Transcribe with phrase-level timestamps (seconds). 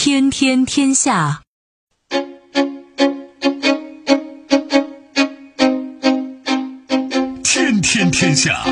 [0.00, 1.42] 天天天下，
[7.42, 8.64] 天天天下。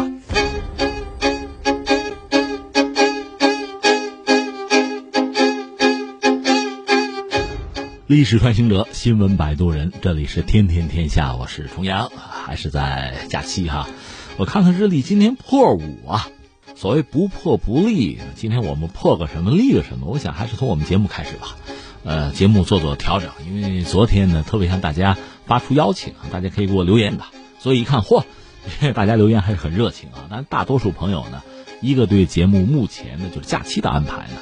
[8.06, 13.88] 历史穿行者，新闻摆渡人，这里是天天天下，我是重阳，还是在假期哈？
[14.37, 16.29] 我看看日历，今天破五啊。
[16.77, 20.06] 所谓不破不立，今天我们破个什么立个什么？
[20.09, 21.56] 我想还是从我们节目开始吧。
[22.05, 27.25] 呃，节目做做调整，因为昨天呢特别向大家发出邀请，大家可以给我留言的。
[27.59, 28.25] 所以一看，嚯，
[28.95, 30.29] 大家留言还是很热情啊。
[30.31, 31.43] 但大多数朋友呢，
[31.81, 34.37] 一个对节目目前的就是假期的安排呢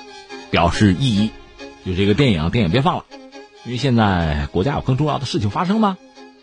[0.50, 1.30] 表示异议，
[1.86, 3.04] 就这个电影电影别放了，
[3.64, 5.96] 因为现在国家有更重要的事情发生吗？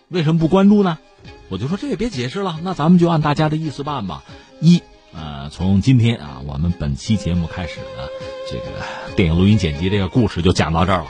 [0.08, 0.98] 为什么不关注呢？
[1.50, 4.24] 我就说这也别解释了，那咱们就按大家的意思办吧。
[4.62, 4.82] 一
[5.14, 8.08] 呃，从今天啊，我们本期节目开始呢，
[8.50, 11.08] 这个电影录音剪辑这个故事就讲到这儿了。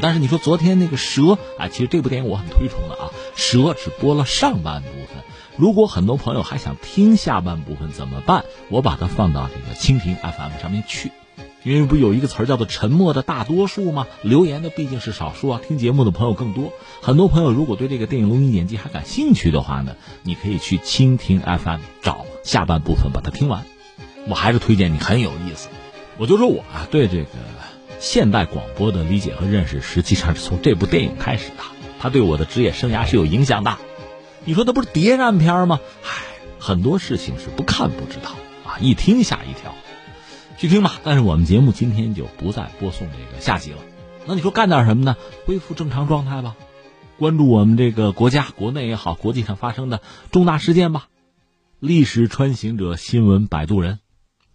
[0.00, 5.24] 但是你说昨天那个蛇啊，其实这部电影我很推崇的啊，蛇只播了上半部分。
[5.56, 8.44] 如果很多朋友还想听下半部分怎么办？
[8.68, 11.10] 我把它放到这个蜻蜓 FM 上面去。
[11.62, 14.06] 因为不有一个词儿叫做“沉默的大多数”吗？
[14.22, 16.72] 留言的毕竟是少数啊，听节目的朋友更多。
[17.02, 23.64] 很多朋友如果对这个电影录音剪辑还感兴趣的话呢，你可以去蜻蜓 FM 找下半部分把它听完。
[24.28, 25.68] 我还是推荐你，很有意思。
[26.18, 27.28] 我就说我啊，对这个
[27.98, 31.64] 现代广播的理解和认识，实际上是从这部电影开始的。
[31.98, 33.78] 它对我的职业生涯是有影响的。
[34.44, 35.80] 你说它不是谍战片吗？
[36.02, 36.08] 唉，
[36.58, 38.30] 很多事情是不看不知道
[38.64, 39.74] 啊，一听吓一跳。
[40.58, 43.78] 去听吧，但是我们节目今天就不再播送这个下集了。
[44.26, 45.16] 那你说干点什么呢？
[45.46, 46.56] 恢复正常状态吧，
[47.18, 51.08] 关注我们这个国家国内也好，国际上发生的重大事件吧。
[51.80, 54.00] 历史穿行者，新闻摆渡人，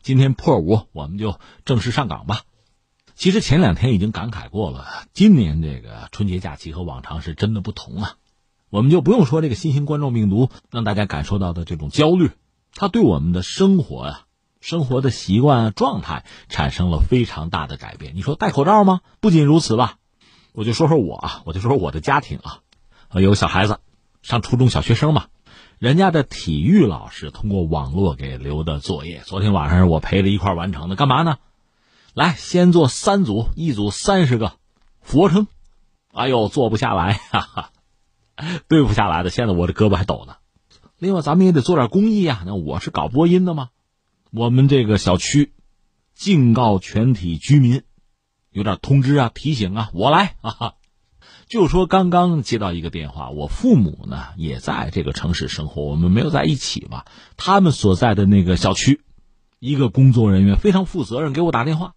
[0.04, 2.42] 今天破五，我们就正式上岗吧。
[3.16, 8.18] 其实前两天已经感慨过了，今年这个春节假期和往常是真的不同啊。
[8.70, 12.30] 我们就不用说这个新型冠状病毒让大家感受到的这种焦虑，
[12.76, 14.22] 它对我们的生活呀。
[14.62, 18.16] 生活的习惯啊状态产生了非常大的改变。
[18.16, 19.02] 你说戴口罩吗？
[19.20, 19.98] 不仅如此吧，
[20.54, 22.62] 我就说说我啊，我就说说我的家庭啊，
[23.14, 23.80] 有个小孩子，
[24.22, 25.26] 上初中小学生嘛，
[25.80, 30.96] 人家的体育老师通过网络给留的作业，昨天晚上我陪着一块完成的。
[30.96, 31.38] 干嘛呢？
[32.14, 34.54] 来，先做三组，一组三十个
[35.02, 35.48] 俯卧撑。
[36.14, 37.72] 哎呦，做不下来，哈哈，
[38.70, 39.30] 对不下来的。
[39.30, 40.38] 现在我这胳膊还抖呢。
[40.98, 42.44] 另外，咱们也得做点公益啊。
[42.46, 43.70] 那我是搞播音的吗？
[44.32, 45.52] 我们这个小区，
[46.14, 47.84] 警告全体居民，
[48.50, 50.76] 有点通知啊、提醒啊，我来啊。
[51.48, 57.06] 就说刚刚接到一个电话，我父母呢也在这个城市生活，我们没有在一起吧？
[57.38, 59.02] 他们所在的那个小区，
[59.60, 61.94] 一个工作人员非常负责任给我打电话，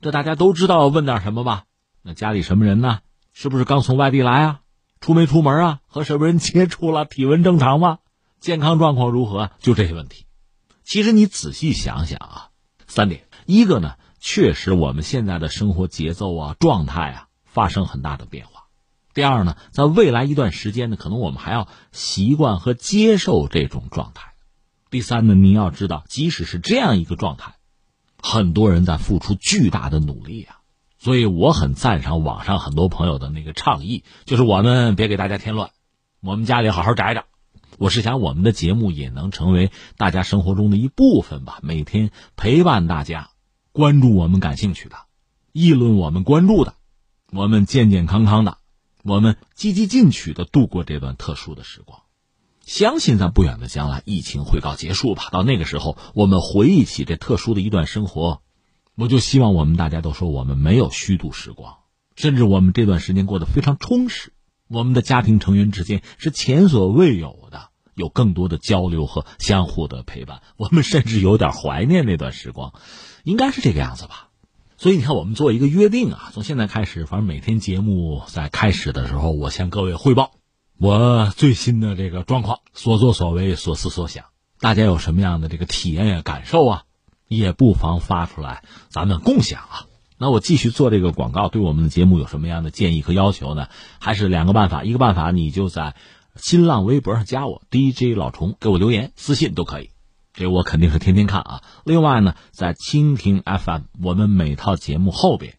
[0.00, 1.64] 这大家都知道问点什么吧？
[2.02, 2.98] 那家里什么人呢？
[3.32, 4.60] 是不是刚从外地来啊？
[5.00, 5.80] 出没出门啊？
[5.86, 7.04] 和什么人接触了？
[7.04, 7.98] 体温正常吗？
[8.40, 9.52] 健康状况如何？
[9.60, 10.26] 就这些问题。
[10.82, 12.48] 其实你仔细想想啊，
[12.88, 18.57] 三点，一个呢，确实我们现在的生活节奏啊、状态啊发生很大的变化。
[19.18, 24.34] 第二呢，在未来一段时间呢，可能我们还要习惯和接受这种状态。
[24.90, 27.54] 第三呢，你要知道，即使是这样一个状态，
[28.22, 30.58] 很多人在付出巨大的努力啊。
[31.00, 35.70] 所以我很赞赏网上很多朋友的那个倡议，就是我们别给大家添乱，
[36.22, 37.24] 我们家里好好宅着。
[37.76, 41.58] 我是想，我们的节目也能成为大家生活中的一部分吧。
[41.64, 43.30] 每天陪伴大家，
[43.72, 44.94] 关注我们感兴趣的，
[45.50, 46.74] 议论我们关注的，
[47.32, 48.58] 我们健健康康的，
[49.02, 52.02] 我们积极进取的度过这段特殊的时光。
[52.60, 55.28] 相信在不远的将来，疫情会告结束吧。
[55.32, 58.42] 到那个时候，我们回忆起这特殊的一段生活，
[58.94, 61.76] 我就希望我们大家都说我们没有虚度时光，
[62.14, 64.34] 甚至我们这段时间过得非常充实。
[64.68, 70.42] 我们的家庭成员之间是前所未有的，有更多的交流和相互的陪伴。
[70.58, 72.74] 我们甚至有点怀念那段时光，
[73.24, 74.27] 应该是这个样子吧。
[74.80, 80.30] 所以你看，我们做一个约定啊，从现在开始，反正每天节目在开始的时候，我向各位汇报
[80.78, 84.26] 我最新的这个状况，所作所为，所思所想。
[84.60, 86.82] 大家有什么样的这个体验呀、感受啊，
[87.26, 89.86] 也不妨发出来，咱们共享啊。
[90.16, 93.66] 那我继续做这个广告，对我们的节目有什么样的建议和要求呢？
[93.98, 95.96] 还是两个办法，一个办法你就在
[96.36, 99.90] 新浪微博上加我 DJ 老虫，给我留言私信都可以，
[100.38, 101.62] 这我肯定是天天看啊。
[101.84, 105.54] 另外呢，在蜻蜓 FM，我们每套节目后边，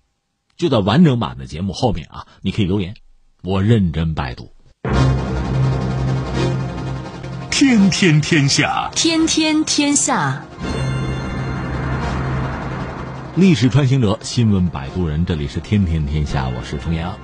[0.55, 2.95] 就在完整版的节目后面啊，你可以留言，
[3.43, 4.53] 我认真拜读。
[7.51, 10.45] 天天天下，天天天下。
[13.35, 17.19] 历史穿行者，新闻摆渡人，这里是天天天下，我是重阳。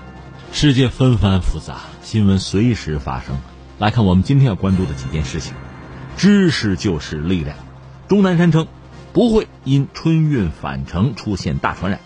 [0.51, 3.38] 世界纷繁复杂，新闻随时发生。
[3.80, 5.54] 来看我们今天要关注的几件事情。
[6.18, 7.58] 知识就是力量。
[8.08, 8.68] 钟南山称，
[9.14, 12.00] 不会因春运返程出现大传染，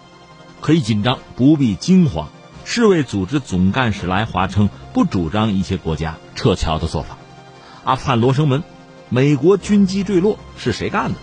[0.62, 2.30] 可以紧张，不必惊慌。
[2.66, 7.18] 世卫组织总干事来华称，不主张一些国家撤侨的做法。
[7.84, 8.64] 阿富汗罗生门，
[9.10, 11.16] 美国军机坠落是谁干的？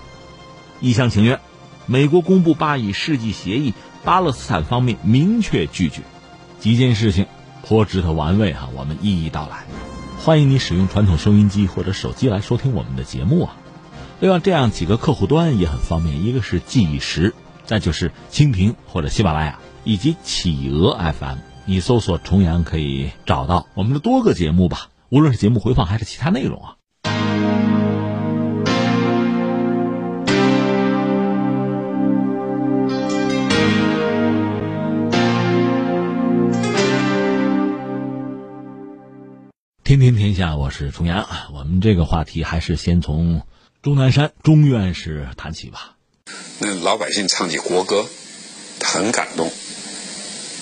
[0.80, 1.40] 一厢情愿。
[1.86, 3.72] 美国公布巴以世纪协议，
[4.04, 6.02] 巴勒斯坦方面明确拒绝。
[6.58, 7.26] 几件事情
[7.62, 9.64] 颇值得玩味哈，我们一一道来。
[10.18, 13.56] 欢迎你使用传统收音机或者手机来收听我们的节目啊。
[14.18, 17.32] 另外，这样几个客户端也很方便，一个是计时，
[17.64, 24.88] 再就是蜻蜓或者喜马拉雅以及企鹅 FM，你搜索“重阳”可以找到我们的多个节目吧。
[25.10, 26.75] 无论是节目回放还是其他内容啊。
[39.86, 41.28] 天天天下，我是重阳。
[41.54, 43.42] 我们这个话题还是先从
[43.84, 45.94] 钟南山钟院士谈起吧。
[46.58, 48.04] 那老百姓唱起国歌，
[48.82, 49.48] 很感动。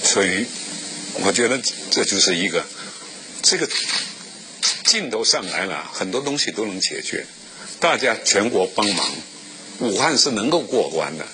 [0.02, 0.44] 所以，
[1.24, 1.58] 我觉得
[1.90, 2.66] 这就是一个
[3.40, 3.66] 这个
[4.84, 7.24] 劲头上来了，很多东西都能解决。
[7.80, 9.06] 大家全国帮忙，
[9.80, 11.24] 武汉是能够过关的。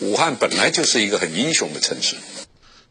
[0.00, 2.16] 武汉本来就是一个很英雄的城市。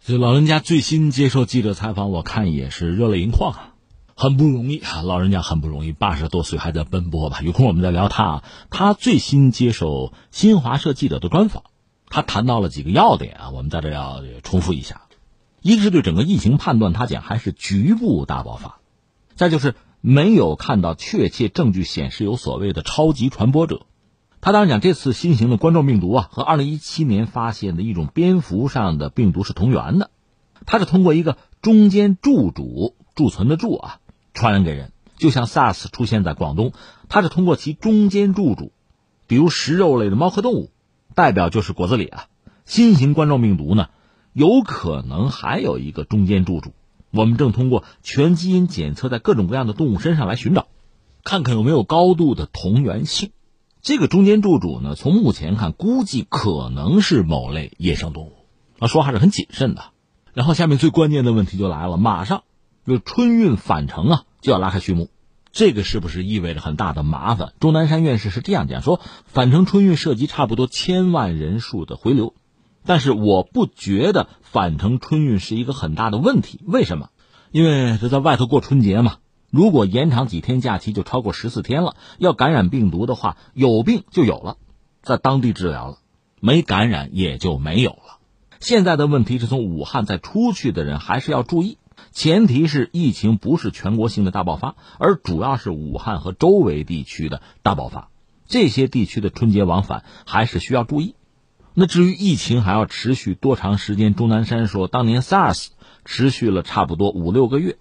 [0.06, 3.74] 这老人家最新接受记者采访，我看也是热泪盈眶啊。
[4.19, 7.42] 很不容易啊，老人家很不容易，八十多岁还在奔波吧。
[7.44, 8.44] 有空我们再聊他啊。
[8.72, 11.66] 他最新接受新华社记者的专访，
[12.10, 15.04] 他谈到了几个要点啊，我们在这要重复一下。
[15.62, 18.80] 一个是对整个疫情判断，他讲还是局部大爆发；
[19.36, 23.86] 再就是没有看到确切证据显示有所谓的超级传播者。
[24.42, 30.10] 他当然讲这次新型的冠状病毒啊，和二零一七年发现的一种蝙蝠上的病毒是同源的，
[30.66, 34.00] 它是通过一个中间柱主贮存的贮啊。
[34.38, 36.72] 传染给人，就像 SARS 出现在广东，
[37.10, 38.72] 它是通过其中间住主，
[39.25, 40.72] 比如食肉类的猫科动物，
[41.16, 42.28] 代表就是果子狸啊。
[42.66, 43.89] 新型冠状病毒呢，
[44.34, 46.74] 有可能还有一个中间住主，
[47.12, 50.68] 我们正通过全基因检测在各种各样的动物身上来寻找，
[51.24, 53.31] 看看有没有高度的同源性。
[53.81, 58.33] 这个中间住主呢，从目前看，估计可能是某类野生动物。
[58.80, 59.86] 啊，说话是很谨慎的。
[60.33, 62.44] 然后下面最关键的问题就来了，马上
[62.88, 64.24] 就春运返程啊。
[64.39, 65.10] 就要拉开序幕，
[65.51, 67.54] 这个是不是意味着很大的麻烦？
[67.60, 72.34] 钟南山院士是这样讲说：返程春运涉及差不多千万人数的回流，
[72.86, 76.62] 但是我不觉得返程春运是一个很大的问题。
[76.66, 77.10] 为什么？
[77.51, 79.16] 因为这在外头过春节嘛，
[79.50, 84.56] 如果延长几天假期就超过十四天了，要感染病毒的话，有病就有了，
[85.01, 85.98] 在当地治疗了，
[86.40, 88.19] 没感染也就没有了。
[88.60, 91.80] 现在的问题是从武汉再出去的人还是要注意。
[92.18, 98.10] 前提是疫情不是全国性的大爆发，而主要是武汉和周围地区的大爆发。
[98.48, 101.14] 这些地区的春节往返还是需要注意。
[101.75, 105.68] 那至于疫情还要持续多长时间，钟南山说，当年 SARS
[106.06, 107.78] 持续了差不多五六个月。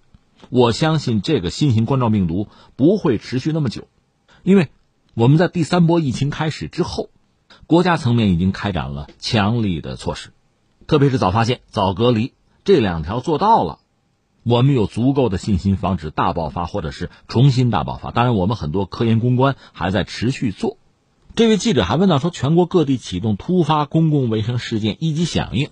[0.51, 3.87] 我相信这个新型冠状病毒不会持续那么久，
[4.43, 4.69] 因为
[5.15, 7.09] 我们在第三波疫情开始之后，
[7.65, 10.29] 国家层面已经开展了强力的措施，
[10.85, 13.79] 特别是早发现、早隔离这两条做到了。
[14.47, 18.11] 我们有足够的信心防止大爆发或者是重新大爆发。
[18.11, 20.77] 当然，我们很多科研攻关还在持续做。
[21.35, 25.69] 这位记者还问到说，全国各地启动突发公共卫生事件一级响应，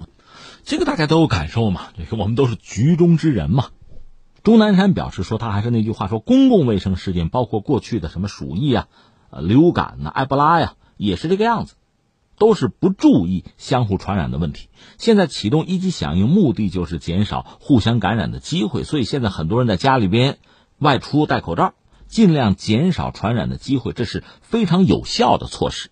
[0.65, 1.84] 这个大家都有感受嘛？
[1.98, 3.67] 这个我们都是局中之人嘛。
[4.44, 8.88] 钟南山表示说，他还是那句话，说公共卫生事件包括过去的什么鼠疫啊、
[9.39, 11.75] 流感呐、埃博拉呀，也是这个样子。
[12.38, 14.70] 都是不注意相互传染的问题。
[14.98, 18.84] 现在启动一级响应，目的就是减少互相感染的机会。
[18.84, 20.38] 所以现在很多人在家里边
[20.77, 21.74] 外出戴口罩，
[22.08, 25.89] 尽量减少传染的机会，这是非常有效的措施。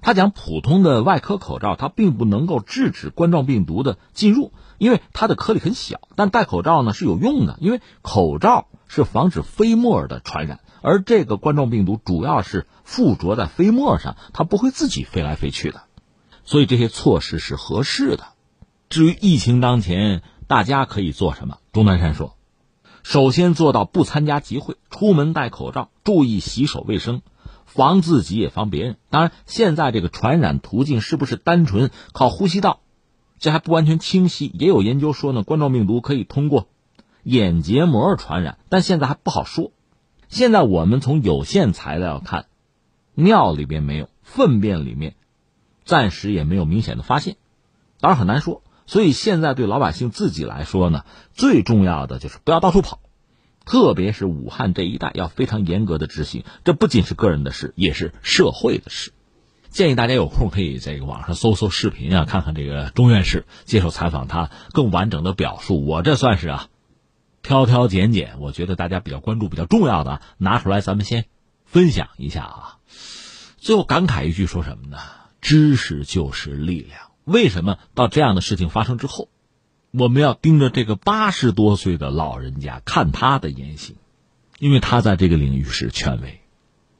[0.00, 6.00] 他讲，普通的外科口罩它并不能够制止冠状病毒的进入，因为它的颗粒很小。
[6.14, 10.60] 但戴口罩呢是有用的，因为口罩是防止飞沫的传染。
[10.80, 15.82] 而这个冠状病毒主要是附着在飞沫上，它不会自己飞来飞去的，
[16.44, 18.28] 所以这些措施是合适的。
[18.88, 21.58] 至于疫情当前，大家可以做什么？
[21.72, 22.36] 钟南山说，
[23.02, 27.20] 首先做到不参加集会，出门戴口罩，注意洗手卫生，
[27.66, 28.96] 防自己也防别人。
[29.10, 32.80] 当然，现在这个传染途径是不是单纯靠呼吸道，
[33.38, 34.50] 这还不完全清晰。
[34.54, 36.68] 也有研究说呢，冠状病毒可以通过
[37.24, 39.72] 眼结膜传染，但现在还不好说。
[40.28, 42.46] 现在我们从有限材料看，
[43.14, 45.14] 尿里边没有，粪便里面
[45.84, 47.36] 暂时也没有明显的发现。
[48.00, 48.62] 当然很难说。
[48.90, 51.04] 所以现在对老百姓自己来说呢，
[51.34, 53.00] 最重要的就是不要到处跑，
[53.66, 56.42] 特别是武汉这一带要非常严格的执行。
[56.64, 59.12] 这不仅是个人的事，也是社会的事。
[59.68, 65.84] 建议大家有空可以在这个网上搜搜视频啊，看看这个钟院士接受采访，他更完整的表述。
[65.84, 66.68] 我这算是啊，
[67.48, 71.24] 挑挑拣拣，我觉得大家比较关注、比较重要的拿出来，咱们先
[71.64, 72.78] 分享一下啊。
[73.56, 74.98] 最后感慨一句，说什么呢？
[75.40, 77.00] 知识就是力量。
[77.24, 79.30] 为什么到这样的事情发生之后，
[79.92, 83.96] 我们要盯着这个八十多岁的老人家看他的言行？
[84.58, 86.42] 因为他在这个领域是权威，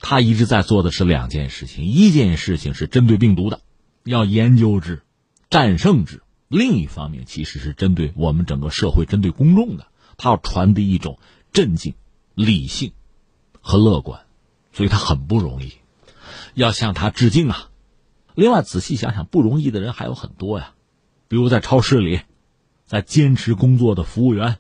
[0.01, 3.61] 他一直在做的是两件事情：一件事情是针对病毒的，
[4.03, 5.03] 要研究之、
[5.51, 9.89] 战胜之；另一方面其实是针对我们整个社会、针对公众的，
[10.19, 11.19] 他要传递一种
[11.53, 11.95] 镇静、
[12.35, 12.93] 理性
[13.63, 14.27] 和乐观，
[14.75, 15.73] 所以他很不容易，
[16.53, 17.71] 要向他致敬啊！
[18.35, 20.75] 另外，仔细想想，不容易的人还有很多呀，
[21.29, 22.21] 比如在超市里，
[22.85, 24.59] 在坚持工作的服务员，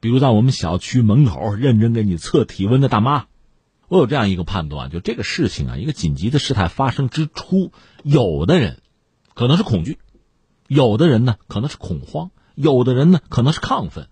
[0.00, 3.26] 比如在我们小区门口认真给你测体温的大妈。
[3.88, 7.72] 我有这样一个判断，就这个事情啊，一个紧急的事态发生之初，
[8.04, 8.80] 有的人
[9.34, 9.98] 可能是恐惧，
[10.68, 14.08] 有的人呢可能是恐慌，有的人呢可能是亢奋，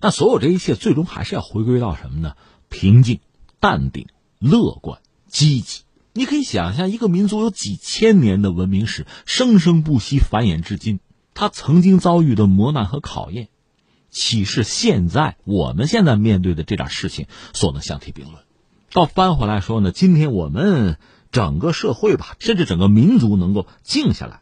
[0.00, 2.34] 但所有这一切最终还是要回归到什么呢？
[2.68, 3.20] 平静、
[3.60, 4.06] 淡定、
[4.38, 5.82] 乐观、积极。
[6.12, 11.00] 你可以想象，一个民族有几千年的文明史，生生不息，繁衍至今。
[11.34, 13.48] 他曾经遭遇的磨难和考验，
[14.10, 18.42] 岂是现在我们现在面对的这点事情所能相提并论？
[18.92, 20.98] 倒翻回来说呢，今天我们
[21.30, 24.40] 整个社会吧，甚至整个民族能够静下来，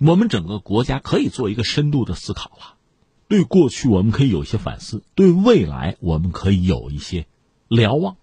[0.00, 2.76] 我们整个国家可以做一个深度的思考了。
[3.30, 7.26] 对过去，我们可以有一些反思；对未来，我们可以有一些
[7.68, 8.16] 瞭望。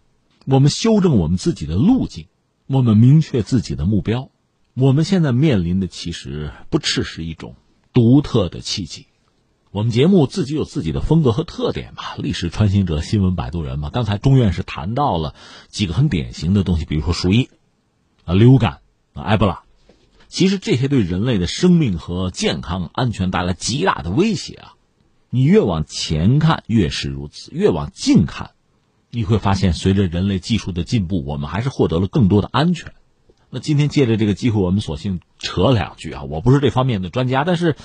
[0.43, 2.27] 我们修正我们自己的路径。
[2.67, 4.29] 我们明确自己的目标，
[4.73, 7.55] 我们现在面临的其实不啻是一种
[7.93, 9.05] 独特的契机。
[9.71, 13.89] 我们节目自己有自己的风格和特点嘛，历史穿行者、新闻摆渡人嘛。
[13.89, 15.33] 刚才钟院士谈到了
[15.69, 17.49] 几个很典型的东西，比如说鼠疫、
[18.25, 18.81] 啊流感、
[19.13, 19.63] 啊埃博拉，
[20.27, 24.73] 其实这些对人类的生命和健康安全带来极大的威胁啊。
[25.29, 28.51] 你越往前看越是如此，越往近看。
[29.09, 32.93] 你会发现，随着人类技术的进步，我们还是获得了更多的安全。
[33.49, 36.23] 那今天借着这个机会，我们索性扯两句啊。
[36.23, 37.77] 我不是这方面的专家，但是，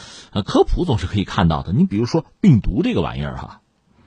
[0.45, 1.73] 科普总是可以看到的。
[1.73, 3.61] 你比如说病毒这个玩意儿哈，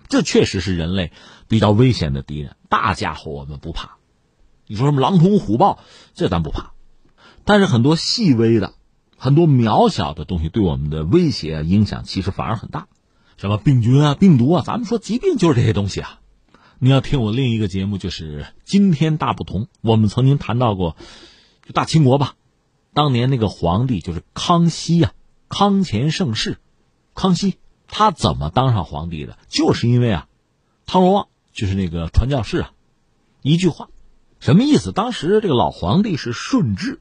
[0.09, 1.13] 这确实是人类
[1.47, 2.57] 比较危险的敌人。
[2.67, 3.91] 大家伙我们不怕，
[4.67, 5.79] 你说什么狼虫虎豹，
[6.13, 6.73] 这咱不怕。
[7.45, 8.73] 但是很多细微的、
[9.17, 12.87] 很多渺小的东西，对我们的威胁影响其实反而很大。
[13.37, 16.19] 什么病菌啊、病毒啊，咱们说疾病就是这些东西啊。
[16.79, 19.63] 你要听我另一个节目，就是《今天大不同》。
[19.81, 20.95] 我们曾经谈到过，
[21.65, 22.35] 就大清国吧，
[22.93, 25.13] 当年那个皇帝就是康熙呀，
[25.49, 26.57] 康乾盛世，
[27.13, 27.55] 康熙
[27.87, 29.37] 他怎么当上皇帝的？
[29.47, 30.27] 就是因为啊，
[30.85, 32.71] 汤若望就是那个传教士啊，
[33.41, 33.89] 一句话，
[34.39, 34.91] 什么意思？
[34.91, 36.99] 当时这个老皇帝是顺治，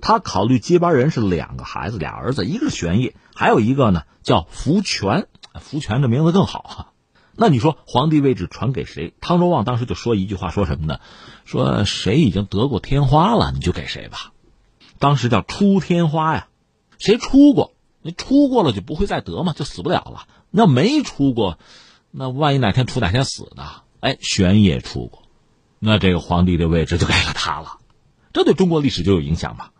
[0.00, 5.28] 他考虑接班人是两个孩子，俩儿子，一个是玄烨，还有一个呢叫福全，
[5.58, 6.92] 福全的名字更好哈。
[7.34, 9.14] 那你说皇帝位置传给谁？
[9.20, 11.00] 汤若望当时就说一句话，说什么呢？
[11.44, 14.32] 说谁已经得过天花了，你就给谁吧。
[14.98, 16.48] 当时叫出天花呀，
[16.98, 20.26] 谁出过，那出过了就不会再得嘛，就死不了了。
[20.50, 21.58] 那没出过，
[22.10, 23.64] 那万一哪天出哪天死呢？
[24.00, 25.22] 哎，玄烨出过，
[25.78, 27.78] 那这个皇帝的位置就给了他了。
[28.32, 29.70] 这对中国历史就有影响嘛。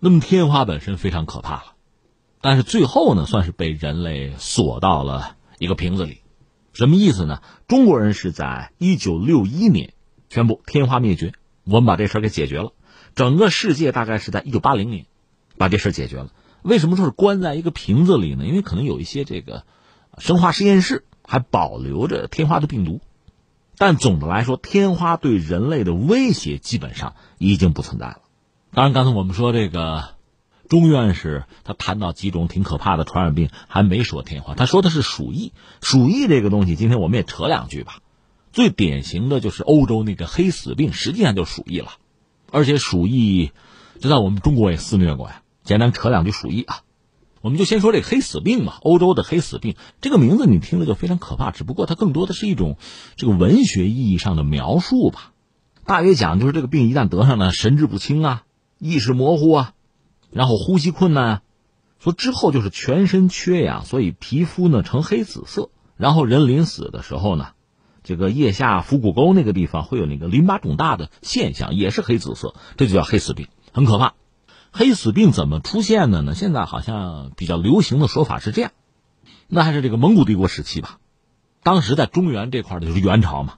[0.00, 1.74] 那么天花本身非常可怕了，
[2.40, 6.22] 但是最后呢，算是被人类锁到了一个瓶子里。
[6.72, 7.42] 什么意思呢？
[7.66, 9.92] 中国人是在一九六一年
[10.30, 11.32] 宣布天花灭绝，
[11.64, 12.72] 我们把这事儿给解决了。
[13.16, 15.06] 整个世界大概是在一九八零年
[15.56, 16.30] 把这事儿解决了。
[16.62, 18.46] 为什么说是关在一个瓶子里呢？
[18.46, 19.64] 因为可能有一些这个
[20.18, 23.00] 生化实验室还保留着天花的病毒，
[23.76, 28.20] 但总的来说，天花对人类的威胁基本上已经不存在了。
[28.72, 30.16] 当然，刚才我们说这个。
[30.68, 35.52] 钟院士他谈到几种挺可怕的传染病，还没说天花，他说的是鼠疫。
[35.80, 38.00] 鼠疫这个东西，今天我们也扯两句吧。
[38.52, 41.92] 最典型的就是欧洲那个黑死病，实际上就是鼠疫了。
[42.50, 43.52] 而且鼠疫
[43.98, 45.42] 就在我们中国也肆虐过呀。
[45.64, 46.80] 简单扯两句鼠疫啊，
[47.40, 48.74] 我们就先说这黑死病嘛。
[48.80, 52.76] 欧洲的黑死病这个名字你听了就非常可怕，只不过它更多的是一种
[53.16, 55.32] 这个文学意义上的描述吧。
[55.84, 58.42] 大约讲就是这个病一旦得上呢，神志不清啊，
[58.78, 59.72] 意识模糊啊。
[60.30, 61.42] 然后呼吸困难，
[61.98, 65.70] 说之后就是全身缺氧，所以皮肤呢呈黑紫色。
[65.96, 67.48] 然后人临死的时候呢，
[68.04, 74.14] 这个腋下腹股沟那个地方会有那个淋巴肿大的现象，也是黑紫色，这就叫黑死病，很可怕。
[74.70, 76.34] 黑死病怎么出现的呢？
[76.34, 78.70] 现在好像比较流行的说法是这样，
[79.48, 80.98] 那还是这个蒙古帝国时期吧。
[81.62, 83.54] 当时在中原这块的就是元朝嘛，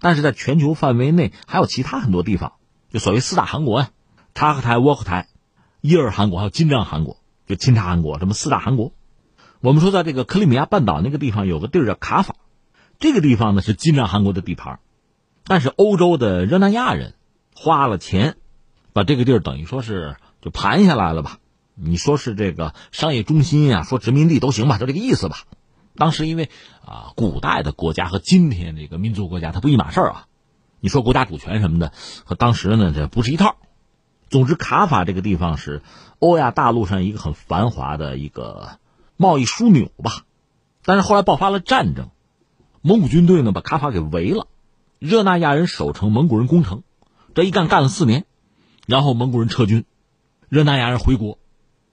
[0.00, 2.54] 但是在全球范围内还有其他很多地方，
[2.90, 3.90] 就所谓四大汗国呀，
[4.34, 5.28] 察合台、窝阔台、
[5.82, 8.94] 伊尔汗国还有金帐汗国，就钦察汗国，这么四大汗国。
[9.60, 12.36] 我们说在这个克里米亚半岛那个地方有个地儿叫卡法，
[12.98, 14.80] 这个地方呢是金帐汗国的地盘，
[15.44, 17.12] 但是欧洲的热那亚人
[17.54, 18.36] 花了钱，
[18.94, 20.16] 把这个地儿等于说是。
[20.44, 21.38] 就盘下来了吧？
[21.76, 25.44] 你说是这个商业中心呀，说殖民地都行吧，就这个意思吧。
[25.94, 26.50] 当时因为
[26.84, 30.26] 啊，古代的国家和今天这个民族国家它不一码事儿啊。
[30.80, 31.92] 你说国家主权什么的，
[32.24, 33.54] 和当时呢这不是一套。
[34.32, 35.82] 总之，卡法这个地方是
[36.18, 38.78] 欧亚大陆上一个很繁华的一个
[39.18, 40.24] 贸易枢纽吧。
[40.86, 42.08] 但是后来爆发了战争，
[42.80, 44.46] 蒙古军队呢把卡法给围了，
[44.98, 46.82] 热那亚人守城，蒙古人攻城，
[47.34, 48.24] 这一干干了四年，
[48.86, 49.84] 然后蒙古人撤军。
[50.48, 51.38] 热那亚人回国，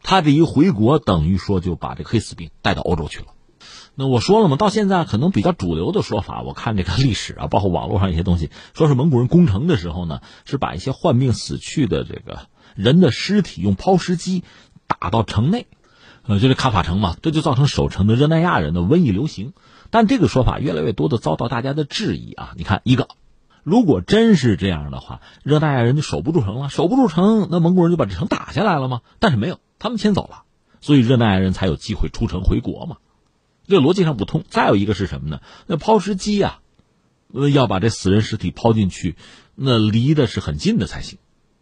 [0.01, 3.25] 他这一回国，等于说就把这个黑死病带到欧洲去了。
[3.99, 14.45] 那我说了嘛，到现在可能比较主流的说法，我看这个历史啊，包括网络上一些东西，说是蒙古人攻城的时候呢，是把一些患病死去的这个人的尸体用抛尸机
[14.87, 15.67] 打到城内，
[16.25, 19.51] 呃，就是卡法城嘛，这就造成守城的热那亚人的瘟疫流行。
[19.89, 22.53] 但这个说法越来越多的遭到大家的质疑啊！
[22.55, 23.09] 你看一个。
[23.63, 29.01] 如果真是这样的话，热那亚人就守不住城了，守不住城，那蒙古人就把这城打下来了吗？
[29.19, 30.43] 但是没有，他们先走了，
[30.79, 32.95] 所以热那亚人才有机会出城回国嘛。
[33.69, 34.43] 这逻辑上不通。
[34.49, 35.39] 再有一个是什么呢？
[35.67, 36.59] 那抛尸机啊，
[37.53, 39.15] 要把这死人尸体抛进去，
[39.55, 41.19] 那离的是很近的才行。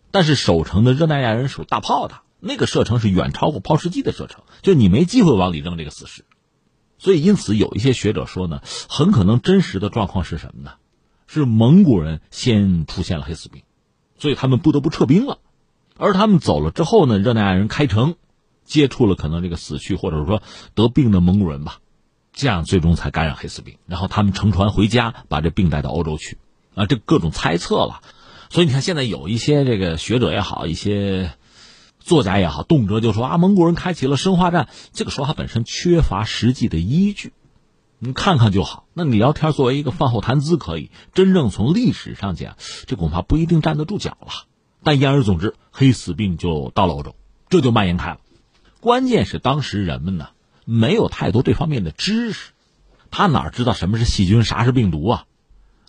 [0.09, 6.25] 但是守城的热那亚人是大炮的，那个射程是远超过抛尸机的射程，就你没机会往里扔这个死尸。
[6.97, 10.71] 所以因此有一些学者说呢，很可能真实的状况是什么呢？
[11.27, 13.63] 是蒙古人先出现了黑死病，
[14.17, 15.39] 所以他们不得不撤兵了。
[15.97, 18.15] 而他们走了之后呢，热那亚人开城，
[18.63, 20.41] 接触了可能这个死去或者说
[20.73, 21.81] 得病的蒙古人吧，
[22.37, 23.77] 这样最终才感染黑死病。
[23.87, 26.37] 然后他们乘船回家，把这病带到欧洲去。
[26.75, 28.01] 啊，这各种猜测了。
[28.49, 31.33] 所以你看，现在有一些这个学者也好，一些
[31.99, 37.33] 作家也好，动辄就说啊，蒙古人开启了生化战，这个说法本身缺乏实际的依据。
[37.99, 38.85] 你看看就好。
[38.93, 44.45] 那你聊天作为一个饭后谈资可以，真正从历史上讲，这恐怕不一定站得住脚了。
[44.83, 47.15] 但言而总之，黑死病就到了欧洲，
[47.49, 48.19] 这就蔓延开了。
[48.79, 50.29] 关键是当时人们呢
[50.69, 52.51] 没有太多这方面的知识，
[53.09, 55.25] 他哪知道什么是细菌，啥是病毒啊？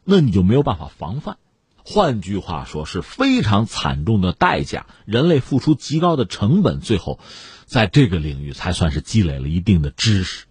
[0.04, 1.36] 那你就没有办法防范。
[1.84, 7.18] 换句话说，是非常惨重的代价，人类付出极高的成本，最后
[7.66, 10.44] 在这个领域才算是积累了一定的知识。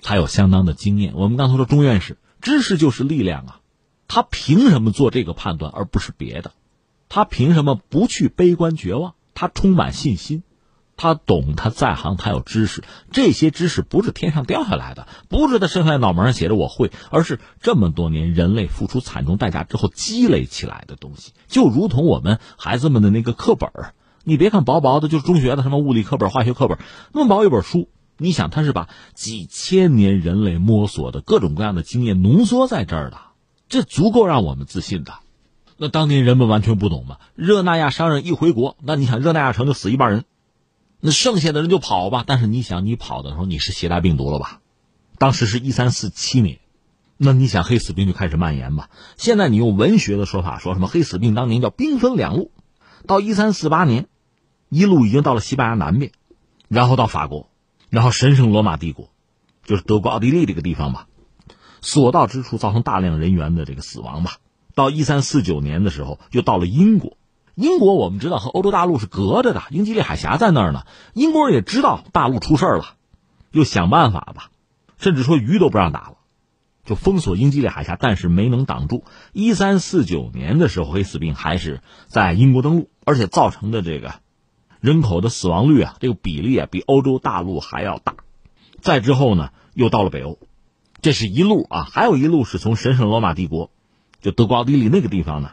[0.00, 1.14] 才有相当的经验。
[1.16, 3.60] 我们刚才说钟院士，知识就是力量啊，
[4.06, 6.52] 他凭什么做这个判断而不是别的？
[7.08, 9.14] 他凭什么不去悲观绝望？
[9.32, 10.42] 他充满信心，
[10.96, 12.82] 他懂，他在行，他有知识。
[13.12, 21.32] 这些知识不是天上掉下来的，不是他生下来脑门上写着我会，而是这么多年人类付出惨重代价之后积累起来的东西。
[21.48, 23.70] 就如同我们孩子们的那个课本
[24.22, 26.78] 你别看薄薄的，就是中学的什么物理课本、化学课本，
[27.12, 27.88] 那么薄一本书。
[28.16, 33.18] 你想，他是把几千年人类摸索的各种各样的经验浓缩在这儿的，
[33.68, 35.14] 这足够让我们自信的。
[35.76, 37.18] 那当年人们完全不懂嘛？
[37.34, 40.24] 热那亚商人一回国，那你想，热那亚城就死一半人，
[41.06, 42.24] 那剩下的人就跑吧。
[42.26, 44.62] 但是你想，你跑的时候你是携带病毒了吧？
[45.18, 46.60] 当时是一三四七年，
[47.18, 48.88] 那你想黑死病就开始蔓延吧？
[49.18, 50.88] 现在你用文学的说法说什么？
[50.88, 52.50] 黑死病当年叫兵分两路，
[53.06, 54.06] 到一三四八年，
[54.70, 56.10] 一路已经到了西班牙南边，
[56.68, 57.50] 然后到法国。
[57.90, 59.10] 然后神圣罗马帝国，
[59.66, 61.06] 就是德国奥地利这个地方吧，
[61.82, 64.38] 所到之处造成大量人员的这个死亡吧。
[64.74, 67.18] 到一三四九年的时候，又到了英国。
[67.54, 70.84] 英国我们知道和欧洲大陆是隔着的，英吉利海峡在那儿呢。
[71.12, 72.96] 英国人也知道大陆出事了，
[73.52, 74.50] 又想办法吧，
[74.98, 76.14] 甚至说鱼都不让打了，
[76.84, 79.04] 就封锁英吉利海峡，但是没能挡住。
[79.32, 84.14] 一三四九年的时候，黑死病还是在英国登陆，而且造成的这个。
[84.80, 88.16] 人口的死亡率啊，这个比例啊，比欧洲大陆还要大。
[88.82, 90.38] 再之后呢，又到了北欧，
[91.00, 93.70] 这是一路啊，还有一路是从神圣罗马帝国，
[94.20, 95.52] 就德国奥地利那个地方呢，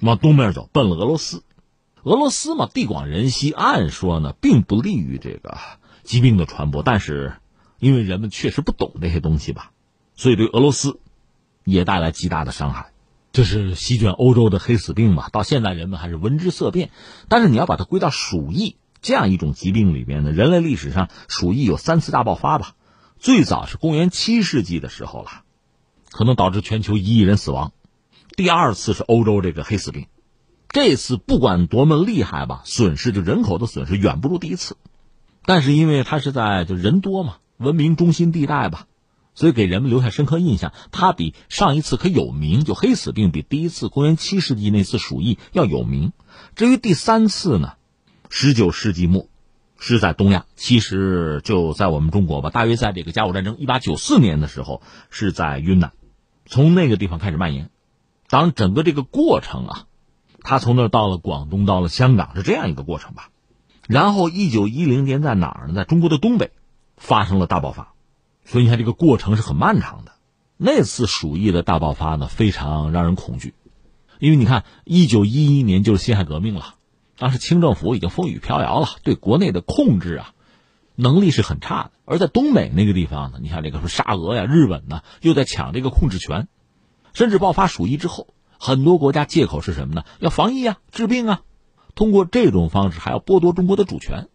[0.00, 1.42] 往东边走，奔了俄罗斯。
[2.02, 5.58] 俄罗斯嘛，地广人稀，按说呢，并不利于这个
[6.02, 6.82] 疾病的传播。
[6.82, 7.34] 但是，
[7.78, 9.72] 因为人们确实不懂这些东西吧，
[10.14, 11.00] 所以对俄罗斯
[11.64, 12.92] 也带来极大的伤害。
[13.32, 15.28] 这是席卷欧洲的黑死病嘛？
[15.30, 16.90] 到现在人们还是闻之色变。
[17.28, 20.30] 但是你要把它归到鼠疫这样一种疾病里边呢？
[20.30, 22.76] 人类历史上鼠疫有三次大爆发吧？
[23.18, 25.42] 最早是公元七世纪的时候了，
[26.10, 27.72] 可能导致全球一亿人死亡。
[28.36, 30.08] 第二次是欧洲这个黑死病，
[30.68, 34.76] 这次不管多么厉害吧，损失就人口的损失远不如第一次。
[35.46, 38.88] 但是因为它是在就人多嘛，文明中心地带吧，
[39.34, 40.74] 所以给人们留下深刻印象。
[40.92, 46.12] 它比上一次可有名，就黑死病比第一次公元七世纪那次鼠疫要有名。
[46.56, 47.72] 至于第三次呢，
[48.28, 49.28] 十九世纪末
[49.78, 55.92] 是在东亚，其实就在我们中国吧，大约在这个甲午战争一八九四年的时候是在云南，
[56.44, 57.70] 从那个地方开始蔓延。
[58.28, 59.84] 当然，整个这个过程啊，
[60.42, 63.30] 他从那儿到了广东，到了香港，是这样一个过程吧。
[63.86, 65.74] 然后，一九一零年在哪儿呢？
[65.74, 66.50] 在中国的东北
[66.96, 67.92] 发生了大爆发，
[68.44, 70.12] 所以你看这个过程是很漫长的。
[70.56, 73.54] 那次鼠疫的大爆发呢，非常让人恐惧，
[74.18, 76.74] 因为你看，一九一一年就是辛亥革命了，
[77.18, 80.32] 当时清政府已经风雨飘摇了，对国内的控制啊
[80.96, 81.90] 能力是很差的。
[82.04, 86.48] 而在东北那个地方呢，你看这个什么沙俄呀、日本呢，又在抢这个控制权。
[87.16, 90.04] 甚至爆发鼠疫之后，很多国家借口是什么呢？
[90.18, 91.40] 要防疫啊，治病啊，
[91.94, 94.28] 通过这种方式还要剥夺中国的主权。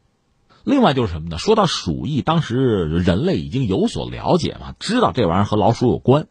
[0.63, 1.38] 另外就是什么呢？
[1.38, 2.56] 说到鼠疫，当时
[2.88, 6.28] 人类已经有所了解嘛，知道这玩意儿和老鼠有关，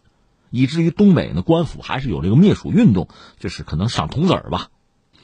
[0.50, 3.06] 以至于东北呢官府还是有这个灭鼠运动，
[3.38, 4.70] 就是可能赏铜子儿吧，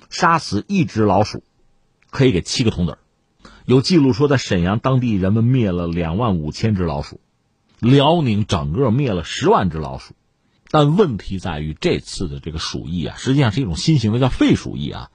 [0.09, 1.43] 杀死一只老鼠，
[2.11, 2.99] 可以给七个铜子儿。
[3.65, 7.19] 有记录说，在沈阳当地人们灭了两万五千只老鼠，
[7.81, 10.15] 辽宁整个灭了十万只老鼠。
[10.79, 15.11] 但问题在于，这次的这个鼠疫啊，实际上是一种新型的叫肺鼠疫啊，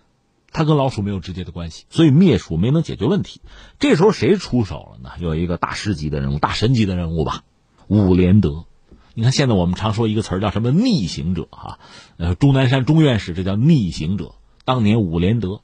[0.52, 3.42] 它跟老鼠没有直接的关系，所以灭鼠没能解决问题。
[3.78, 5.12] 这时候谁出手了呢？
[5.20, 7.44] 有一个大师级的人物、大神级的人物吧，
[7.86, 8.66] 伍连德。
[9.14, 11.78] 你看，现在我们常说一个词儿叫什么“逆行者”哈，
[12.18, 14.34] 呃，钟南山钟院士这叫逆行者。
[14.66, 15.62] 当年伍连德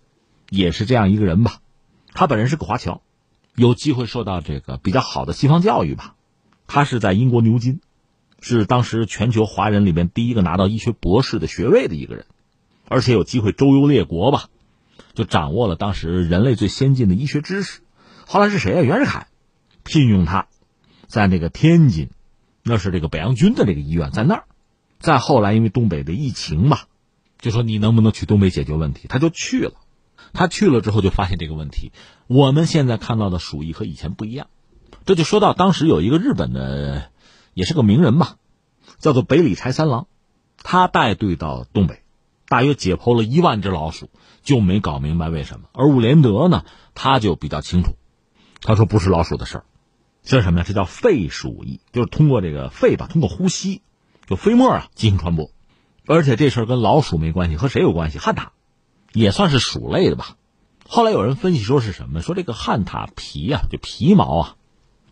[0.51, 1.53] 也是这样一个人吧，
[2.13, 3.01] 他本人是个华侨，
[3.55, 6.13] 有机会受到这个比较好的西方教育吧，
[6.67, 7.81] 他是在英国牛津。
[8.39, 12.25] 是当时全球华人里面第一个拿到医学博士的学位的一个人，
[12.87, 14.49] 而且有机会周游列国吧，
[15.15, 17.81] 就掌握了当时人类最先进的医学知识。
[18.27, 18.81] 后来是谁啊？
[18.83, 19.27] 袁世凯
[19.83, 20.47] 聘用他，
[21.07, 22.09] 在那个天津，
[22.63, 24.43] 那是这个北洋军的这个医院在那儿。
[24.99, 26.81] 再后来因为东北的疫情嘛，
[27.39, 29.07] 就说你能不能去东北解决问题？
[29.07, 29.73] 他就去了。
[30.33, 31.91] 他去了之后就发现这个问题。
[32.27, 34.47] 我们现在看到的鼠疫和以前不一样，
[35.05, 37.09] 这就说到当时有一个日本的。
[37.57, 38.35] 也是个名人吧，
[38.99, 40.05] 叫做北里柴三郎，
[40.61, 42.03] 他带队到东北，
[42.47, 44.11] 大约解剖了一万只老鼠，
[44.43, 45.67] 就没搞明白为什么。
[45.73, 47.95] 而伍连德呢，他就比较清楚，
[48.61, 49.63] 他说不是老鼠的事儿，
[50.21, 50.65] 这什么呀？
[50.67, 53.81] 这叫肺鼠疫，就是通过这个肺吧，通过呼吸，
[54.27, 55.49] 就飞沫啊进行传播。
[56.05, 58.19] 而且这事儿跟老鼠没关系，和谁有关系？
[58.19, 58.49] 旱獭，
[59.13, 60.37] 也算是鼠类的吧。
[60.87, 62.21] 后来有人分析说是什么？
[62.21, 64.55] 说这个旱獭皮啊，就皮毛啊。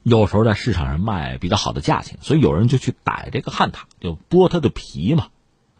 [0.08, 5.30] 有时候在市场上卖比较好的价钱，所以有人就去逮这个旱獭，就剥它的皮嘛。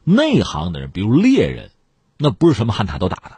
[0.04, 1.70] 内行的人，比如猎人，
[2.18, 3.38] 那不是什么旱獭都打的，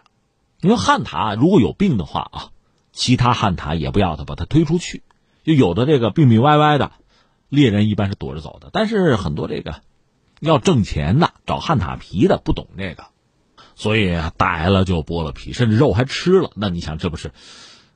[0.62, 2.50] 因为旱獭如果有病的话啊，
[2.94, 5.04] 其他旱獭也不要它，把它推出去。
[5.44, 6.94] 就有的这个病病歪歪的，
[7.50, 8.70] 猎人一般是躲着走的。
[8.72, 9.82] 但是很多这个
[10.40, 13.08] 要挣钱的，找旱獭皮的不懂这个，
[13.76, 16.52] 所以逮了就剥了皮，甚至肉还吃了。
[16.56, 17.34] 那你想，这不是？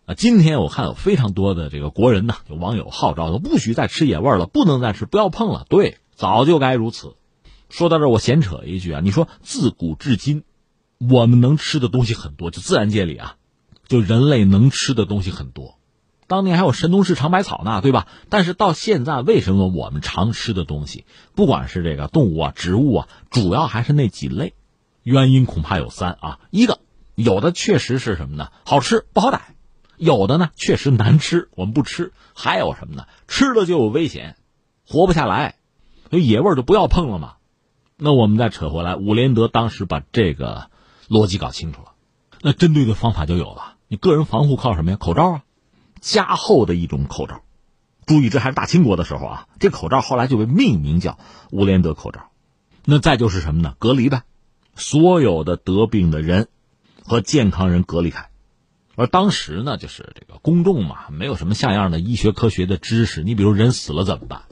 [0.06, 5.66] 啊，今天我看有非常多的这个国人呢，就网友号召说不许再吃野味了，不能再吃，不要碰了。
[5.70, 7.16] 对，早就该如此。
[7.70, 10.44] 说到这，我闲扯一句啊，你说自古至今，
[10.98, 13.36] 我们能吃的东西很多，就自然界里啊，
[13.88, 15.78] 就人类能吃的东西很多。
[16.28, 18.08] 当年还有神农氏尝百草呢，对吧？
[18.30, 24.54] 但是到现在，为什么我们常吃的东西，不管是这个动物啊、植物啊，主要还是那几类？
[25.04, 26.40] 原因恐怕有三啊。
[26.50, 26.80] 一个，
[27.16, 28.50] 有的确实是什么呢？
[28.66, 29.56] 好吃不好逮。
[30.02, 32.12] 有的呢，确实难吃，我们不吃。
[32.34, 33.06] 还有什么呢？
[33.28, 34.36] 吃了就有危险，
[34.84, 35.58] 活不下来，
[36.10, 37.36] 所以野味就不要碰了嘛。
[37.98, 40.72] 那我们再扯回来，伍连德当时把这个
[41.08, 41.92] 逻辑搞清楚了，
[42.42, 43.76] 那针对的方法就有了。
[43.88, 44.98] 你个人防护靠什么呀？
[45.00, 45.44] 口罩啊，
[46.00, 47.44] 加厚的一种口罩。
[48.08, 49.48] 注意，这还是大清国的时候啊。
[49.60, 51.20] 这口罩后来就被命名叫
[51.52, 52.32] 伍连德口罩。
[52.86, 53.76] 那再就是什么呢？
[53.78, 54.24] 隔离呗，
[54.74, 56.48] 所有的得病的人
[57.06, 58.31] 和健康人隔离开。
[59.02, 63.24] 而当时呢，就是这个公众嘛，没有什么像样的医学科学的知识。
[63.24, 64.44] 你比如人死了怎么办？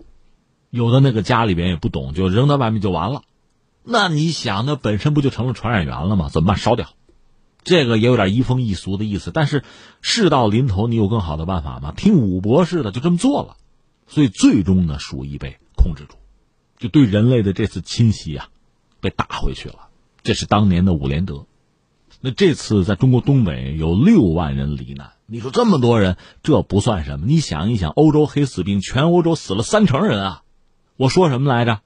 [0.72, 3.22] 有的那个家里边也不懂，就扔到外面就完了。
[3.84, 6.30] 那你想，那本身不就成了传染源了吗？
[6.30, 6.58] 怎么办？
[6.58, 6.90] 烧掉。
[7.64, 9.30] 这个也有点移风易俗的意思。
[9.30, 9.64] 但是
[10.02, 11.94] 事到临头，你有更好的办法吗？
[11.96, 13.56] 听武博士的，就这么做了。
[14.08, 16.16] 所以最终呢，鼠疫被控制住，
[16.80, 18.50] 就对人类的这次侵袭啊，
[19.00, 19.90] 被打回去了。
[20.24, 21.46] 这是当年的伍连德。
[22.22, 27.26] 那这次在中国东北有六万人罹难，你说这么多人，这不算什么。
[27.26, 30.44] 你想一想，欧洲黑死病，全欧洲死了三成人啊！
[30.98, 31.80] 我说什么来着？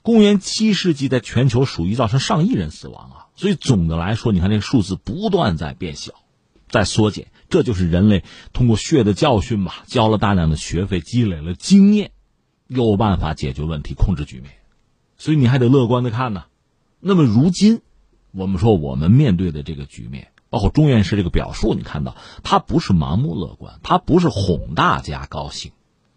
[0.00, 3.16] 公元七世纪在全球属于造成上亿人死亡啊。
[3.36, 6.12] 所以总的来说，你看这个数字不断在变小，
[6.70, 12.12] 在缩减，这就是人类通过血的教训吧，交了大量的学费，积累了经验，
[12.68, 14.52] 有办法解决问题，控制局面。
[15.18, 16.44] 所以你还得乐观的看呢。
[17.00, 17.82] 那么如今，
[18.36, 25.70] 我们说我们面对的这个局面，包括钟院士这个表述，你看到他不是盲目乐观，他不是哄大家高兴，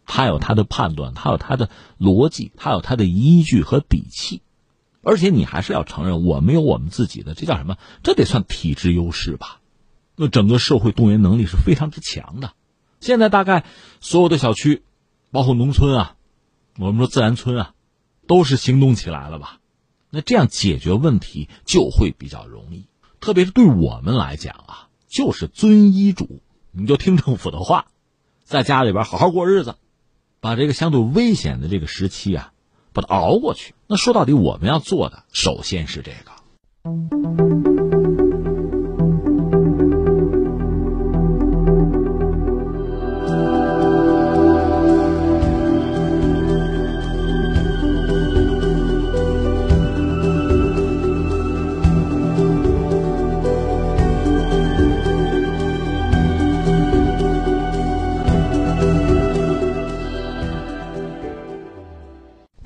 [0.08, 4.42] 他有他的判断，他有他的逻辑，他有他的依据和底气。
[5.04, 7.78] 而且你还是要承认，我们有我们自己的，这叫什么？
[8.04, 9.60] 这得算体制优势吧？
[10.16, 12.54] 那整个社会动员能力是非常之强的。
[13.00, 13.64] 现在大概
[14.02, 14.82] 所有的小区，
[15.30, 16.16] 包括农村啊，
[16.80, 17.74] 我们说自然村啊，
[18.28, 19.60] 都是行动起来了吧？
[20.10, 22.88] 那这样解决问题就会比较容易。
[23.20, 26.42] 特别是对我们来讲啊，就是遵医嘱，
[26.72, 27.88] 你就听政府的话，
[28.44, 29.76] 在家里边好好过日子，
[30.40, 32.54] 把这个相对危险的这个时期啊。
[32.94, 33.76] 把它熬过去。
[33.86, 37.77] 那说到底，我们要做的首先是这个。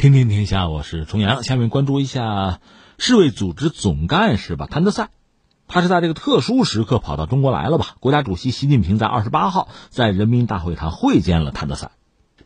[0.01, 1.43] 天天天下，我是重阳。
[1.43, 2.59] 下面关注一下
[2.97, 5.11] 世卫组织总干事吧，谭德赛，
[5.67, 7.97] 他是在这个特殊时刻跑到中国来了吧？
[7.99, 11.91] 国家主席习近平在二十八号在人民大会堂会见了谭德赛。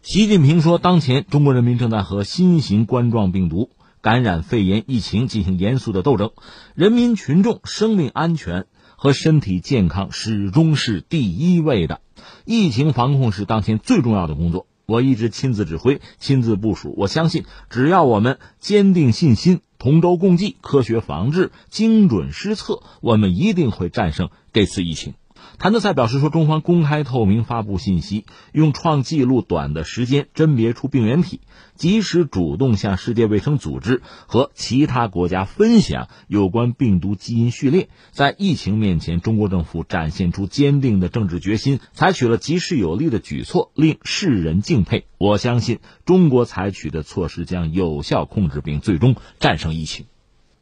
[0.01, 3.69] 习近平说，当前中国人民正在和新型冠状病毒
[4.01, 6.31] 感染肺炎疫情进行严肃的斗争，
[6.73, 8.65] 人民群众生命安全
[8.97, 12.01] 和身体健康始终是第一位的，
[12.43, 14.67] 疫情防控是当前最重要的工作。
[14.85, 16.93] 我一直亲自指挥、亲自部署。
[16.97, 25.15] 我相信，只要我们坚定信心、同舟共济、科学防治、精准施策，我们一定会战胜这次疫情。
[25.57, 31.41] 谭德赛表示说：“中方公开透明发布信息，用创纪录短的时间甄别出病原体，
[31.75, 37.89] 及时主动向世界卫生组织和其他国家分享有关病毒基因序列。
[38.11, 45.05] 在疫情面前，中国政府展现出坚定的政治决心，采取了及时有力的举措，令世人敬佩。
[45.17, 50.05] 我相信，中国采取的措施将有效控制并最终战胜疫情。”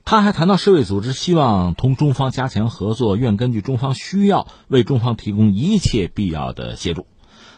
[0.06, 7.08] 他还谈到，世卫组织希望同中方加强合作，愿根据中方需要为中方提供一切必要的协助。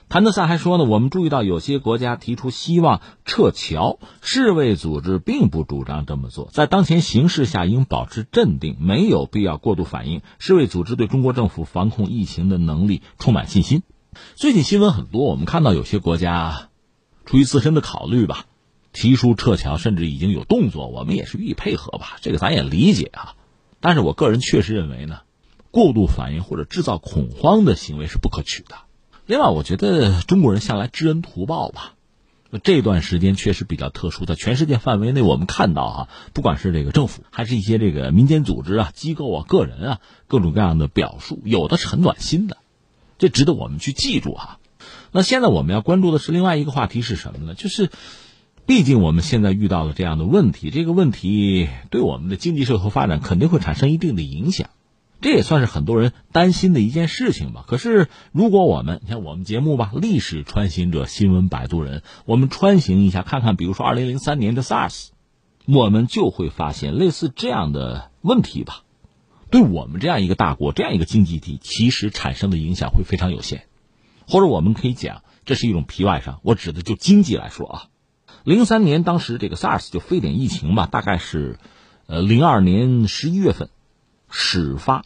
[0.08, 10.22] 谭德赛还说呢，我们注意到有些国家提出希望撤侨，世卫组织并不主张这么做，在当前形势下应保持镇定，没有必要过度反应。
[10.38, 13.82] 世卫组织对中国政府防控疫情的能力充满信心。
[14.36, 16.70] 最近新闻很多，我们看到有些国家
[17.26, 18.46] 出于自身的考虑吧。
[18.96, 22.18] 提出撤侨，甚至已经有动作，我们也是予以配合吧。
[22.22, 23.36] 这个咱也理解啊。
[23.82, 25.20] 但是我个人确实认为呢，
[25.70, 28.76] 过度反应或者制造恐慌的行为是不可取的。
[29.28, 31.92] 另外，我觉得中国人向来知恩图报吧。
[32.64, 42.58] 这段时间确实比较特殊，在全世界范围内，我们看到啊，不管是这个政府，还是一些这个民间组织啊、机构啊、个人啊，各种各样的表述，有的是很暖心的，
[43.20, 44.60] 这值得我们去记住啊。
[45.12, 47.54] 那现在我们要关注的是另外一个话题是什么呢？
[47.54, 47.90] 就是。
[48.68, 54.72] 毕竟我们现在遇到了这样的问题，这个问题对我们的经济社会发展肯定会产生一定的影响，
[55.22, 57.64] 这也算是很多人担心的一件事情吧。
[57.68, 65.10] 可是，如果我们你看我们节目吧，历史穿行者，新闻摆渡人，我们穿行一下，看看，比如说二零零三年的 SARS，
[65.68, 68.82] 我们就会发现类似这样的问题吧，
[69.52, 73.68] 对我们这样一个大国，这样一个经济体，其实产生的影响会非常有限，
[74.28, 76.40] 或者我们可以讲，这是一种皮外伤。
[76.42, 77.84] 我指的就经济来说啊。
[78.46, 81.58] 零三年，当时这个 SARS 就非典疫情吧，大概是，
[82.06, 83.70] 呃，零二年十一月份
[84.30, 85.04] 始发，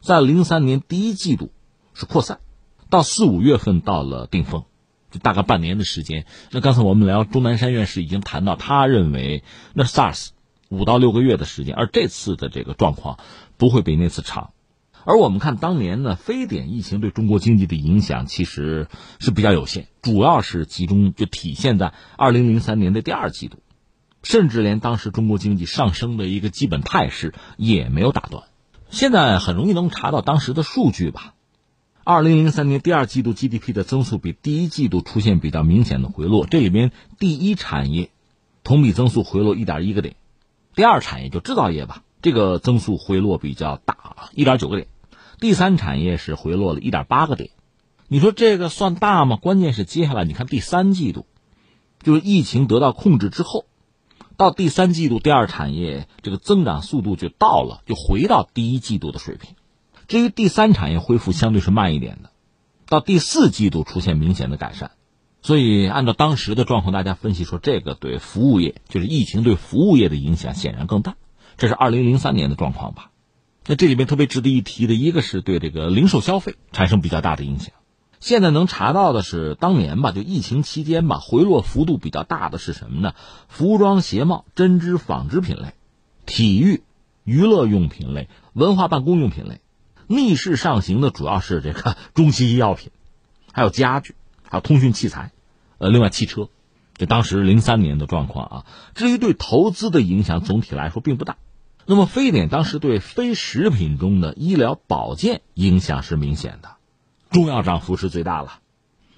[0.00, 1.50] 在零三年第一季度
[1.94, 2.38] 是扩散，
[2.88, 4.62] 到四五月份到了顶峰，
[5.10, 6.26] 就大概半年的时间。
[6.52, 9.42] 那刚才我们聊钟南山院士已经谈到，他认为
[9.74, 10.28] 那 SARS
[10.68, 13.18] 五到六个月的时间，而这次的这个状况
[13.56, 14.50] 不会比那次长。
[15.06, 18.88] 而我们看当年呢，非典疫情对中国经济的影响其实
[19.20, 23.58] 是比较有限，主要是集中就体现在二零零三年的第二季度，
[24.24, 28.42] 甚至连当时中国经济上升的一个基本态势也没有打断。
[28.90, 31.34] 现在很容易能查到当时的数据吧，
[32.02, 36.90] 二零零三年第二季度 GDP 的增速比第一季度出现比较明显的回落，这里边
[37.20, 38.10] 第一产业
[38.64, 40.16] 同比增速回落一点一个点，
[40.74, 44.88] 第二产业就制造业吧，这个增速回落比较大，一点九个点。
[45.38, 47.50] 第三产业是回落了一点八个点，
[48.08, 49.36] 你说这个算大吗？
[49.36, 51.26] 关键是接下来你看第三季度，
[52.02, 53.66] 就是疫情得到控制之后，
[54.36, 59.54] 到第三季度，第二产业这个增长速度就到了，就回到第一季度的水平。
[60.08, 62.30] 至于第三产业恢复相对是慢一点的，
[62.88, 64.92] 到第四季度出现明显的改善。
[65.42, 71.16] 所以按照当时的状况，大家分析说，这个对服务业就是疫情对服务业的影响显然更大。
[71.56, 73.10] 这是二零零三年的状况吧？
[73.66, 77.72] 那这里面特别值得一提的一个是对这个零售消费产生比较大的影响。
[78.20, 83.14] 现在能查到的是，当年吧，就疫情期间吧，回落幅度比较大的是什么呢？
[83.48, 85.74] 服装、鞋帽、针织、纺织品类，
[86.24, 86.82] 体育、
[87.24, 89.60] 娱乐用品类，文化办公用品类，
[90.06, 92.90] 逆势上行的主要是这个 中西医药品，
[93.52, 94.14] 还有家具，
[94.48, 95.32] 还有通讯器材，
[95.78, 96.48] 呃，另外汽车，
[96.96, 98.66] 这当时零三年的状况啊。
[98.94, 101.36] 至于对投资的影响，总体来说并不大。
[101.86, 106.76] 那么非典当时对非食品中的医疗保健影响是明显的。
[107.30, 108.58] 中药涨幅是最大了，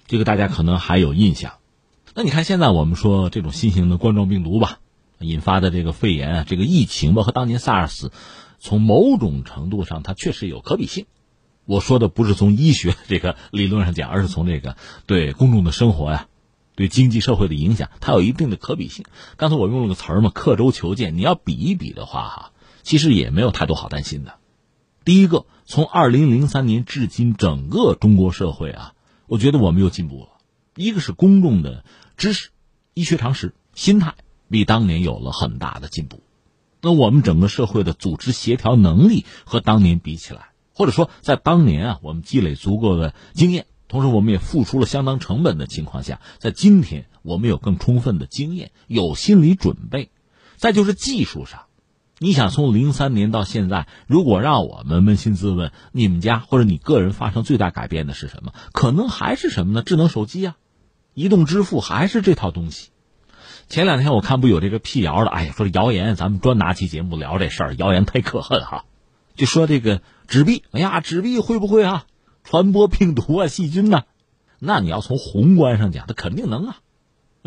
[0.07, 1.55] 这个大家可能还有印象。
[2.15, 4.81] 那你看现在我们说这种新型的冠状病毒吧，
[5.19, 8.11] 引发的这个肺炎啊，这个疫情吧，和当年 SARS，
[8.59, 11.07] 从某种程度上它确实有可比性。
[11.65, 14.77] 我说的不是从医学这个理论上讲，而是从这个
[15.07, 16.27] 对公众的生活呀、
[16.75, 19.05] 对经济社会的影响，它有一定的可比性。
[19.37, 21.17] 刚才我用了个词儿嘛，刻舟求剑。
[21.17, 22.53] 你要比一比的话，哈，
[22.89, 24.37] 其实也没有太多好担心的。
[25.05, 28.95] 第一个，从二零零三年至今，整个中国社会啊，
[29.27, 30.29] 我觉得我们又进步了。
[30.75, 31.85] 一个是公众的
[32.17, 32.49] 知识、
[32.95, 34.15] 医学常识、心态
[34.49, 36.23] 比当年有了很大的进步。
[36.81, 50.11] 那我们整个社会的组织协调能力和当年比起来，或者说在当年啊，我们积累足够的经验，同时我们也付出了相当成本的情况下，在今天我们有更充分的经验，有心理准备。
[50.57, 51.68] 再就是技术上。
[52.21, 58.53] 你想从零三年到现在，如果让我们扪心自问，你们家或者你个人发生最大改变的是什么？
[58.73, 59.83] 可能还是什么呢？
[59.83, 60.57] 智能手机啊，
[61.15, 62.91] 移动支付还是这套东西。
[63.69, 68.85] 前两天我看不有这个辟谣的，哎呀，说谣言，咱们专拿期节目聊这事儿，谣言忒可恨哈。
[69.37, 72.05] 就说这个纸币，哎呀，纸币会不会啊
[72.43, 74.03] 传播病毒啊细菌呢？
[74.59, 76.79] 那你要从宏观上讲，它肯定能啊。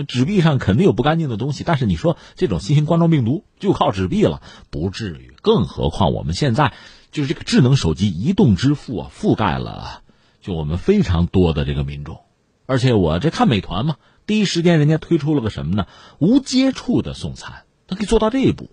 [0.03, 5.33] 纸币上肯定有不干净的东西，但是你说这种新型冠状病毒就靠纸币了，不至于。
[5.41, 6.73] 更何况我们现在
[7.11, 10.03] 就是这个智能手机、移动支付啊，覆盖了
[10.39, 12.21] 就我们非常多的这个民众。
[12.67, 15.87] 而且我这看美团嘛，第一时间人家推出了个什么呢？
[16.19, 18.69] 无接触的送餐，它可以做到这一步，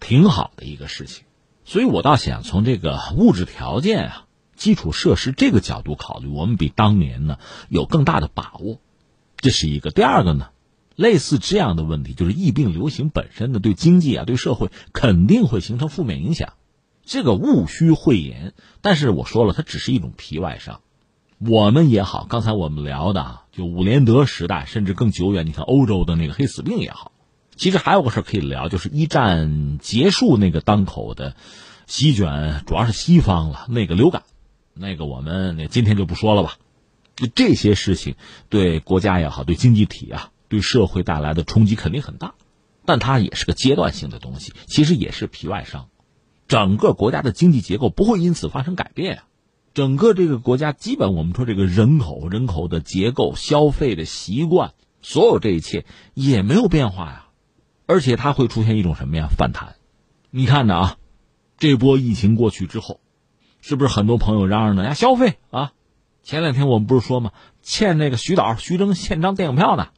[0.00, 1.24] 挺好的一个事情。
[1.64, 4.24] 所以我倒想从这个物质条件啊、
[4.56, 8.80] 基础设施这个角度考虑，我们比当年呢有更大的把握，
[9.36, 9.90] 这是一个。
[9.90, 10.50] 第二个呢？
[10.96, 16.54] 类似这样的问题，就是疫病流行本身的对经济啊、对社会肯定会形成负面影响，
[17.04, 18.54] 这个毋需讳言。
[18.80, 20.80] 但是我说了，它只是一种皮外伤。
[21.38, 27.12] 我们也好，刚才我们聊的啊，就伍连德时代，甚至更久远，你看欧洲的那个黑死病也好。
[27.56, 31.34] 其实还有个事可以聊，就是一战结束那个当口的
[31.86, 34.22] 席卷，主要是西方了那个流感，
[34.72, 36.56] 那个我们那今天就不说了吧。
[37.14, 38.14] 就这些事情，
[38.48, 40.30] 对国家也好，对经济体啊。
[40.52, 42.34] 对社会带来的冲击肯定很大，
[42.84, 45.88] 但它也是个阶段性的东西，其实也是皮外伤。
[46.46, 49.24] 整个国家的经济结构不会因此发生改变啊，
[49.72, 57.28] 整个这个国家基本我们说这个人口、人口的结构、消费的习惯，所有这一切也没有变化呀，
[57.86, 59.76] 而且它会出现一种什么呀反弹？
[60.28, 60.98] 你看着啊，
[61.56, 63.00] 这波疫情过去之后，
[63.62, 64.84] 是不是很多朋友嚷嚷呢？
[64.84, 65.72] 呀，消费啊！
[66.22, 67.32] 前两天我们不是说吗？
[67.62, 69.88] 欠那个徐导、徐峥欠张电影票呢。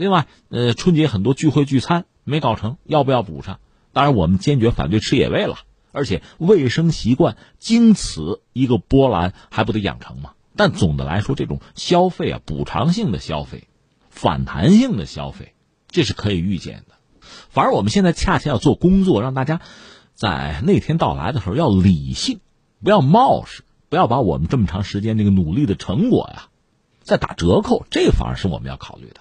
[0.00, 3.60] 另外，呃，春节很多聚会聚餐没搞成，要不要补上？
[3.92, 5.58] 当然，我们坚决反对吃野味了，
[5.92, 10.32] 而且卫生习惯经此一个波澜还不得养成吗？
[10.56, 13.68] 但总的来说，这种消费啊，补偿性的消费、
[14.08, 15.52] 反弹性的消费，
[15.90, 16.94] 这是可以预见的。
[17.50, 19.60] 反而我们现在恰恰要做工作，让大家
[20.14, 22.40] 在那天到来的时候要理性，
[22.82, 26.48] 不要冒失，不要把我们这么长时间这个努力的成果呀
[27.02, 29.20] 再打折扣，这反而是我们要考虑的。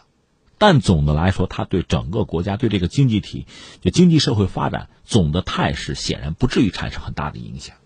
[0.60, 3.48] 但总的来说，它对整个国家、对这个经济体、
[3.82, 7.78] 就经济社会发展总的态势，显然不至于产生很大的影响。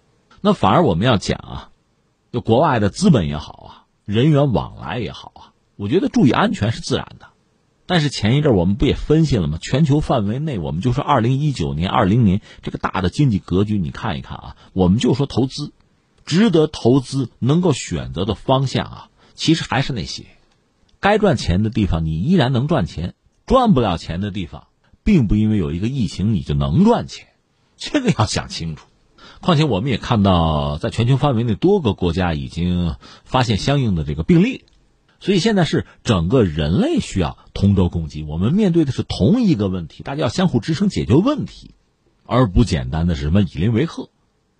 [0.42, 1.70] 那反而我们要讲啊，
[2.34, 5.42] 就国外的资本也好啊，人员往来也好啊，
[5.78, 7.28] 我觉得注意安全是自然的。
[7.86, 9.60] 但是前一阵我们不也分析了吗？
[9.62, 15.74] 全球范围内，我们就说二零一九年、二零年这个大的经济格局，你看一看啊，我们就说投资，
[16.26, 20.26] 值得投资、能够选择的方向啊，其实还是那些。
[21.04, 23.10] 该赚钱的地方，你依然能赚钱；
[23.46, 24.68] 赚不了钱的地方，
[25.04, 27.28] 并不因为有一个疫情你就能赚钱，
[27.76, 28.88] 这个要想清楚。
[29.42, 32.96] 况且我们也看到，在全球范围内多个国家已经
[33.26, 34.64] 发现相应的这个病例，
[35.20, 41.72] 所以现在是整个人类需要同舟共济，我们面对的是同一个问题，大家要相互支撑解决问题，
[42.26, 44.10] 而不简单的是什么以邻为壑。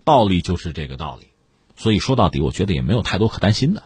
[0.04, 1.28] 道理就是这个道理，
[1.74, 3.84] 所以说到底，我觉得也没有太多可担心的。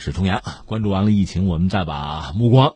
[0.00, 0.42] 是重阳。
[0.66, 2.74] 关注完了疫情，我们再把目光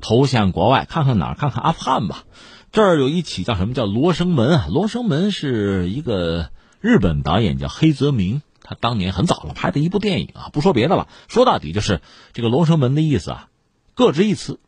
[0.00, 1.34] 投向国外，看看哪儿？
[1.34, 2.24] 看看阿富汗吧。
[2.72, 4.66] 这儿有一起叫什么叫《罗生门》啊？
[4.72, 6.50] 《罗生门》是一个
[6.80, 10.50] 日本导演叫黑泽明，他当年很早了拍的一部电影啊。
[10.52, 12.02] 不说别的了，说到底就是
[12.32, 13.48] 这个《罗生门》的意思啊，
[13.94, 14.58] 各执一词，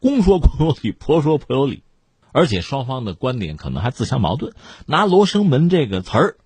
[0.00, 1.84] 公说公有理，婆说婆有理，
[2.32, 4.52] 而且双方的观点可能还自相矛盾。
[4.86, 6.36] 拿“罗生门”这个词儿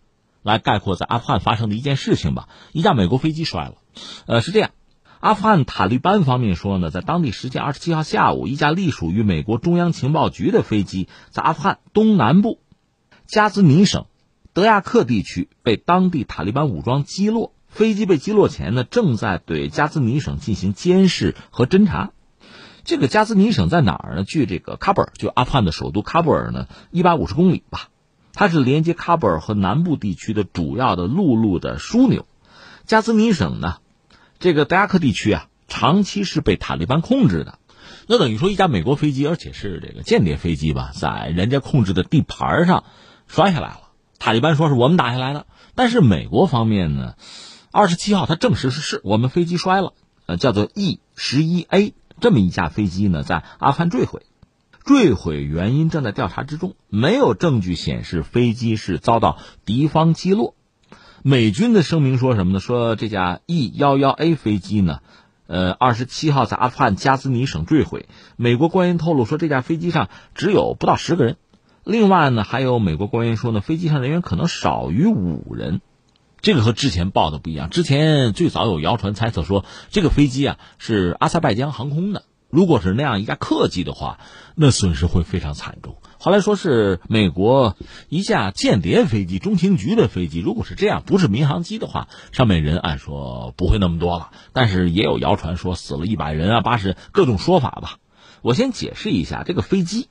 [0.43, 3.77] 来概括在阿富汗发生的一件事情吧，一架美国飞机摔了。
[4.27, 4.71] 呃，是这样，
[5.21, 12.59] 阿富汗塔利班方面说呢，在当地时间二十七号下午，一架隶属于美国中央情报局的飞机在阿富汗东南部
[13.27, 14.07] 加兹尼省
[14.55, 17.53] 德亚克地区被当地塔利班武装击落。
[17.69, 22.13] 飞机被击落前呢，正在对加兹尼省进行监视和侦查。
[22.83, 24.25] 这个加兹尼省在哪儿呢？
[24.25, 27.91] 距这个喀布尔，就阿富汗的首都喀布尔呢，一百五十公里吧。
[28.33, 32.27] 它是连接喀布尔和南部地区的主要的陆路的枢纽。
[32.87, 33.77] 加兹尼省呢，
[34.41, 37.59] 这个德亚克地区啊，长期是被塔利班控制的。
[38.07, 42.85] 那等于说，一架美国飞机，而且是这个间谍飞机吧，在人家控制的地盘上
[43.29, 43.91] 摔下来了。
[44.19, 47.17] 塔利班说是我们打下来的，但是美国方面呢，
[47.71, 49.93] 二十七号他证实是是我们飞机摔了，
[50.25, 54.23] 呃，叫做 E 十一 A 这么一架飞机呢，在阿富汗坠毁，
[54.87, 60.55] 坠毁原因正在调查之中，没有证据显示飞机是遭到敌方击落。
[61.23, 62.61] 美军的声明说什么呢？
[62.61, 65.01] 说这架 E 幺幺 A 飞机呢，
[65.47, 68.09] 呃，二十七号在阿富汗加兹尼省坠毁。
[68.37, 71.37] 美国官员透露说，这架飞机上只有不到十个人。
[71.85, 75.83] 另外呢，还有美国官员说呢，飞机上人员可能少于五人。
[76.41, 77.69] 这个和之前报的不一样。
[77.69, 82.25] 之前最早有谣传猜测说，这个飞机啊是阿塞拜疆航空的。
[82.51, 84.19] 如果是那样一架客机的话，
[84.57, 85.97] 那损失会非常惨重。
[86.19, 87.77] 后来说是美国
[88.09, 90.41] 一架间谍飞机，中情局的飞机。
[90.41, 94.31] 如果是这样，不是民航机的话，上面人按说不会那么多了。
[94.53, 97.99] 但是也有谣传说死了一百人啊，八十各种说法吧。
[98.43, 100.09] 我先解释一下这个飞机。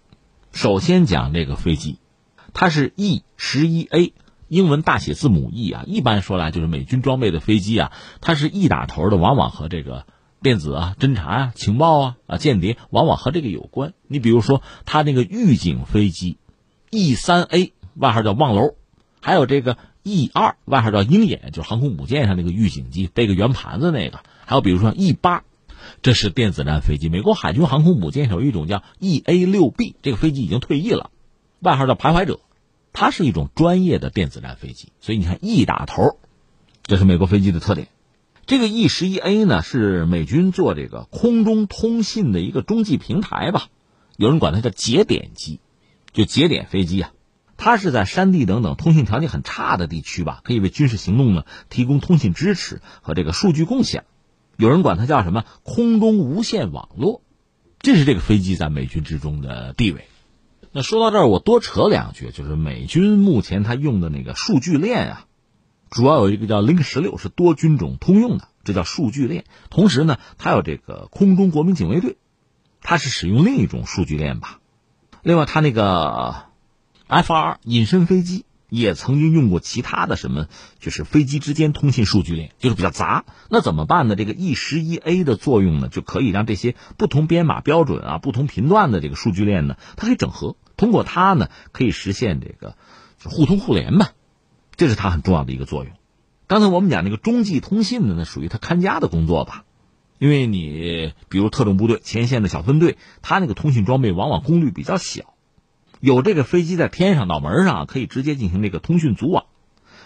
[0.51, 1.99] 首先讲这个飞机，
[2.53, 4.13] 它是 E 十一 A，
[4.47, 5.83] 英文大写字母 E 啊。
[5.85, 10.05] 一般说来就是美军装备的飞机啊，它是 E 打头的，往往和这个。
[10.41, 13.93] 电子啊，侦查啊，情报啊，啊，间谍往往和这个有关。
[14.07, 16.37] 你比如说，他那个预警飞机
[16.91, 18.75] ，E 三 A 外号叫望楼，
[19.21, 24.21] 还有这个 E 二外号叫鹰眼，就是航空母舰上那个预警机，背个圆盘子那个。
[24.45, 25.43] 还有比如说 E 八，
[26.01, 27.09] 这是电子战飞机。
[27.09, 31.11] 美国海军航空母舰上有一种叫 EA 六 B，这个飞机已经退役了，
[31.59, 32.39] 外号叫徘徊者，
[32.93, 34.93] 它是一种专业的电子战飞机。
[35.01, 36.17] 所以你看 E 打头，
[36.83, 37.89] 这是美国飞机的特点。
[38.49, 43.67] 这个 E 十一 A 呢，是美军做这个空中通信的一个中继平台吧，
[44.17, 45.59] 有人管它叫节点机，
[46.13, 47.11] 就节点飞机啊。
[47.57, 54.03] 它是在山地等等通信条件很差的地区吧，可以为军事行动呢提供通信支持和这个数据共享。
[54.57, 57.21] 有人管它叫什么空中无线网络，
[57.77, 60.05] 这是这个飞机在美军之中的地位。
[60.71, 65.25] 那说到这儿，我多扯两句，就是美军目前它用的那个数据链啊。
[65.89, 69.45] 主要有一个叫 Link 十六，是多军种通用的，这叫数据链。
[69.69, 72.17] 同时呢，它有这个空中国民警卫队，
[72.81, 74.59] 它是使用另一种数据链吧。
[75.23, 76.45] 另外，它那个
[77.07, 80.47] F 二隐身飞机也曾经用过其他的什么，
[80.79, 83.25] 就是飞机之间通信数据链，就是比较杂。
[83.49, 84.15] 那怎么办呢？
[84.15, 90.55] 这个 E 十一 A 的作用呢，就可以让这些不同编码标准啊、不同频段的这个数据链呢，它可以整合。
[90.77, 92.75] 通过它呢，可以实现这个
[93.23, 94.11] 互通互联吧。
[94.80, 95.91] 这是它很重要的一个作用。
[96.47, 99.65] 刚才我们讲那个中继通信的，那属于它看家的工作吧？
[100.19, 105.34] 因为你比如特种部队前线的小分队，它那个通信装备往往功率比较小，
[105.99, 109.47] 有这个飞机在天上脑门上可以直接进行这个通讯组网。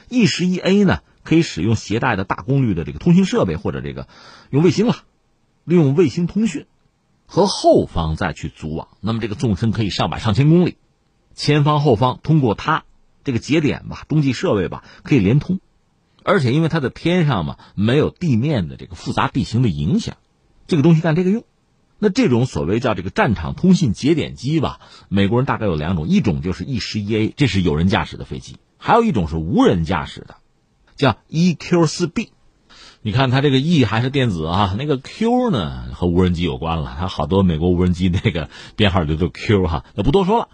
[0.09, 4.07] E 十一 A 呢，可以使用携带的大功率的这个通讯设备或者这个
[4.49, 4.95] 用卫星了，
[5.65, 6.65] 利用卫星通讯
[7.27, 8.87] 和后方再去组网。
[9.01, 10.77] 那么这个纵深可以上百上千公里，
[11.35, 12.85] 前方后方通过它。
[13.23, 15.59] 这个节点吧，中继设备吧，可以连通，
[16.23, 20.17] 而且因为它的天上嘛，没有地面的这个复杂地形的影响，
[20.67, 21.43] 这个东西干这个用。
[21.99, 30.35] 那这种所谓叫这个战场通信节点机吧，美国人大概有两种，一种就是 E 十一 A，这是有人驾驶的飞机，还有一种是无人驾驶的，
[30.97, 32.29] 叫 EQ4B。
[33.01, 40.49] 你看它这个 E 还是电子啊，那个 Q 呢和无人机有关了，它好多美国无人机那个编号就叫 Q 哈，那不多说了。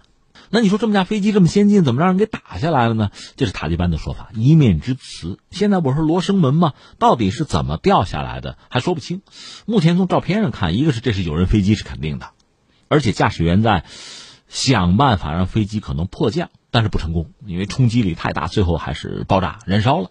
[0.52, 3.10] 那你说这么架飞机这么先进，怎么让人给打下来了呢？
[3.36, 5.38] 这是塔利班的说法，一面之词。
[5.52, 6.74] 现在不是罗生门吗？
[6.98, 9.22] 到底是怎么掉下来的，还说不清。
[9.64, 12.30] 目前从照片上看，一个是这是有人飞机是肯定的，
[12.88, 13.84] 而且驾驶员在
[14.48, 20.10] 想办法让飞机可能迫降，但是不成功，因为冲击力太大，最后还是爆炸燃烧了。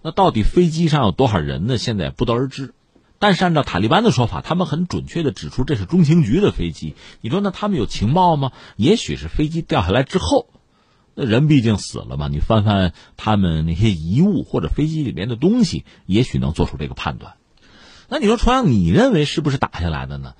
[0.00, 1.76] 那到底飞机上有多少人呢？
[1.76, 2.72] 现在不得而知。
[3.18, 6.94] 但是按照塔利班的说法，他们很准确的指出这是中情局的飞机。
[7.20, 8.52] 你说那他们有情报吗？
[8.76, 10.48] 也许是飞机掉下来之后，
[11.14, 12.28] 那人毕竟死了嘛。
[12.28, 17.34] 你翻翻他们那些遗物或者飞机里面的东西，也许能做出这个判断。
[18.08, 20.34] 那你说，重阳，你认为是不是打下来的呢？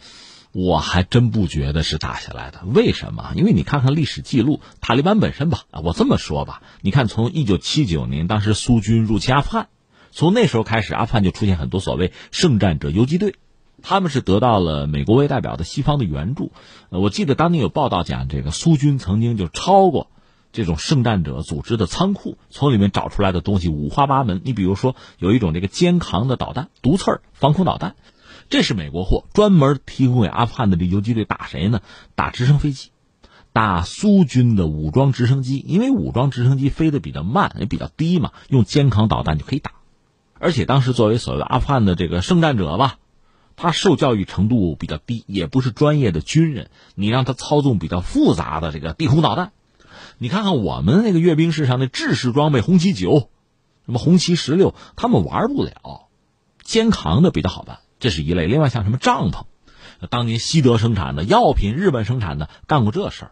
[0.52, 2.62] 我还真不觉得是打下来的。
[2.64, 3.32] 为什么？
[3.36, 9.68] 因为你看看历史记录，塔利班本身吧，我这么说吧，你看从一九七九年当时苏军入侵阿富汗。
[10.16, 13.34] 从那时候开始，阿富汗就出现很多所谓圣战者游击队，
[13.82, 16.52] 他们是得到了美国为代表的西方的援助。
[16.88, 20.08] 我记得当年有报道讲，这个苏军曾经就超过
[20.52, 24.40] 这种圣战者组织的仓库，从里面找出来的东西五花八门。
[24.42, 27.94] 你比如说，有一种这个肩扛的导弹，毒刺儿防空导弹，
[28.48, 31.82] 这是美国货，专门提供给阿富汗的这游击队打谁呢？
[32.14, 32.88] 打直升飞机，
[33.52, 39.72] 打苏军的武装直升机，因为武装直升机飞得比较慢，也比较低嘛，用肩扛导弹就可以打。
[40.39, 42.99] 而且当时作为所谓的阿富汗的这个圣战者吧，
[43.57, 46.68] 他受教育程度比较低，也不是专业的军人。
[46.95, 49.53] 你让他操纵比较复杂的这个地空导弹，
[50.18, 53.30] 你看看我们那个阅兵式上的制式装备红旗九，
[53.87, 56.09] 什么红旗十六，他们玩不了，
[56.62, 58.47] 肩扛的比较好办，这是一类。
[58.47, 59.45] 另外像什么帐篷，
[60.11, 63.30] 当年西德生产的药品，日本生产的干过这事儿。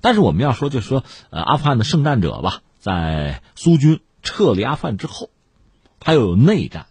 [0.00, 5.30] 但是我们要说，就说，呃，阿富汗的圣战者吧，在苏军撤离阿富汗之后。
[6.00, 6.86] 他又有内战，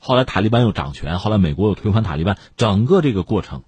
[0.00, 3.62] 后来塔利班又掌权，后来美国又推翻塔利班，整个这个过程，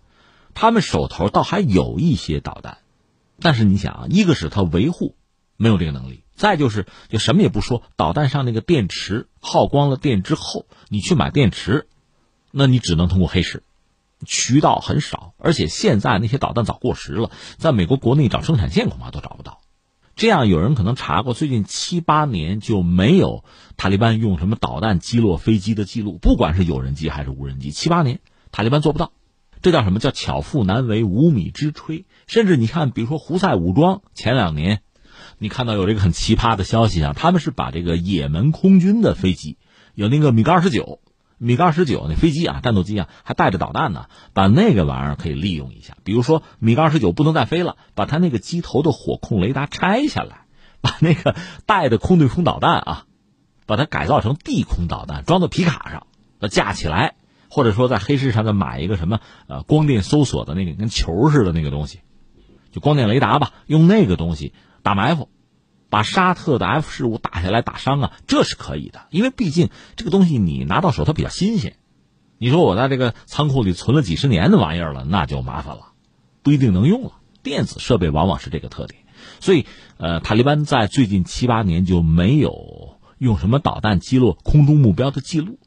[0.54, 2.78] 他们手头倒还有一些导弹，
[3.38, 5.14] 但是你想啊，一个是他维护
[5.56, 11.86] 没有这个能力，再就是就什么也不说，导弹上那个电池耗光了电之后，你去买电池，
[12.50, 13.62] 那你只能通过黑市，
[14.24, 19.60] 渠道很少，而且现在那些导弹早过时了，在美国国内找生产线恐怕都找不到。
[20.18, 23.44] 这样有人可能查过，最近七八年就没有
[23.76, 28.18] 塔利班用什么导弹击落飞机的记录，不管是有人机还是无人机，七八年
[28.50, 29.12] 塔利班做不到，
[29.62, 32.04] 这叫什么叫巧妇难为无米之炊？
[32.26, 34.82] 甚至你看，比如说胡塞武装前两年，
[35.38, 39.56] 你看到有这个很奇葩的消息啊，他们是把这个也门空军的飞机，
[39.94, 40.98] 有那个米格二十九。
[41.38, 45.96] 米格二十九那飞机啊，战斗机啊，还带着导弹呢，把那个玩意儿可以利用一下。
[46.04, 50.46] 比如说米格二十九不能再飞了，把它那个机头的火控雷达拆下来，
[50.82, 53.04] 把那个带的空对空导弹啊，
[53.66, 56.06] 把它改造成地空导弹，装到皮卡上，
[56.50, 57.14] 架起来，
[57.48, 62.00] 或者说在黑市上再买一个什么呃光电搜索的那个跟球似的那个东西，
[62.72, 65.28] 就光电雷达吧，用那个东西打埋伏。
[65.90, 71.76] 把沙特的 F 十五打下来打伤啊，这是可以的，因为毕竟这个东西你拿到手它比较新鲜。
[72.38, 75.92] 你说我在这个仓库里存了几十年的玩意儿了，那就麻烦了，
[76.42, 77.12] 不一定能用了。
[77.42, 79.02] 电子设备往往是这个特点，
[79.40, 79.66] 所以
[79.96, 85.58] 呃，塔利班在最近七八年就没有用什么导弹击落空中目标的记录。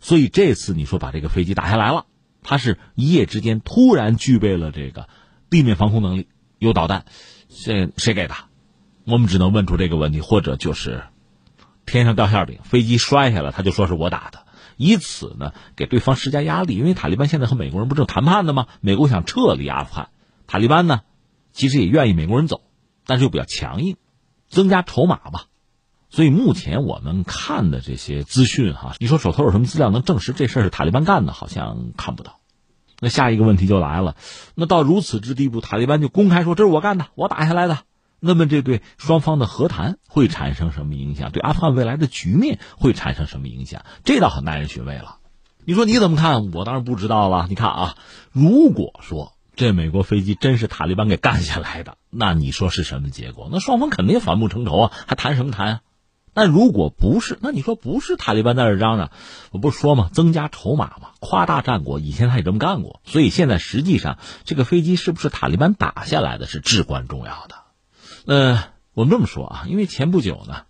[0.00, 2.06] 所以这次你说把这个飞机打下来了，
[2.42, 5.08] 它是一夜之间突然具备了这个
[5.50, 7.04] 地面防空能力，有导弹，
[7.48, 8.34] 这谁给的？
[9.06, 11.04] 我们只能问出这个问题，或者就是
[11.86, 14.40] 天上掉馅饼，飞机摔下来，他就说是我打的，
[14.76, 16.74] 以此呢给对方施加压力。
[16.74, 18.66] 因为塔利班现在和美国人不正谈判的吗？
[18.80, 20.08] 美国想撤离阿富汗，
[20.48, 21.02] 塔利班呢
[21.52, 22.62] 其实也愿意美国人走，
[23.06, 23.96] 但是又比较强硬，
[24.48, 25.44] 增加筹码吧。
[26.10, 31.32] 所以目前我们看的这些资讯哈，你说手头有什么资料能证实这事是塔利班干的？
[31.32, 32.40] 好像看不到。
[32.98, 34.16] 那下一个问题就来了，
[34.56, 37.78] 那到如此之地步，塔利班就公开说这是我干的，我打下来的。
[38.26, 41.30] 那么这对双方的和谈会产生什么影响？
[41.30, 43.84] 对阿富汗未来的局面会产生什么影响？
[44.04, 45.16] 这倒很耐人寻味了。
[45.64, 46.52] 你说你怎么看？
[46.52, 47.46] 我当然不知道了。
[47.48, 47.96] 你看啊，
[48.32, 53.48] 如果说这美国飞机真是塔利班给干下来的，那你说是什么结果？
[53.50, 55.80] 那双方肯定反目成仇啊，还谈什么谈啊？
[56.34, 59.10] 那如果不是，那你说不是塔利班在这嚷嚷，
[59.52, 61.98] 我不是说嘛，增加筹码嘛，夸大战果。
[61.98, 67.56] 以前他也这么干过，所以现在实际上这个飞机是不是塔利班打下来的是至关重要的。
[68.26, 70.62] 呃，我们这么说啊，因为前不久呢，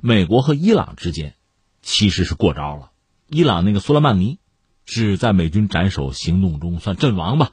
[0.00, 1.34] 美国和伊朗之间
[1.82, 2.90] 其实是过招了。
[3.28, 4.38] 伊朗那个苏莱曼尼
[4.86, 7.50] 是在美军斩首行动中算阵亡吧？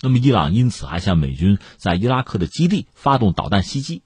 [0.00, 4.04] 那么伊朗因此还向美军在伊拉克的基地发动导弹袭击，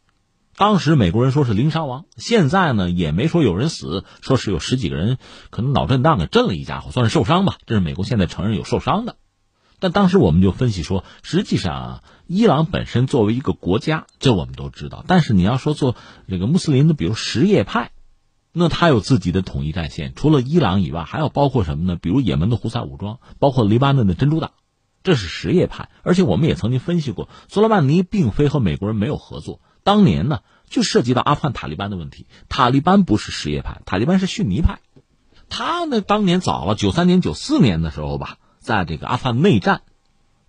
[0.56, 5.18] 当时美国人说是零伤亡，现在呢也没说有人死，说是有十几个人
[5.50, 7.58] 可能脑震荡给震了一家伙，算是受伤吧。
[7.66, 9.16] 这是美国现在承认有受伤的。
[9.80, 15.04] 但当时我们就分析说，实际上伊朗本身作为一个国家，这我们都知道。
[15.06, 15.94] 但是你要说做
[16.26, 17.90] 这个穆斯林的，比如什叶派，
[18.52, 21.96] 那他有自己的统一战线，除了伊朗以外，还有包括什么呢？
[21.96, 24.52] 比如也门的胡塞武装，包括黎巴嫩的珍珠党，
[25.02, 25.90] 这是什叶派。
[26.02, 29.60] 而且我们也曾经分析过，苏莱曼尼并非和美国人没有合作。
[29.82, 32.26] 当年呢，就涉及到阿富汗塔利班的问题。
[32.48, 34.80] 塔利班不是什叶派，塔利班是逊尼派。
[35.50, 38.38] 他呢，当年早了，九三年、九四年的时候吧。
[38.60, 39.82] 在这个阿富汗内战，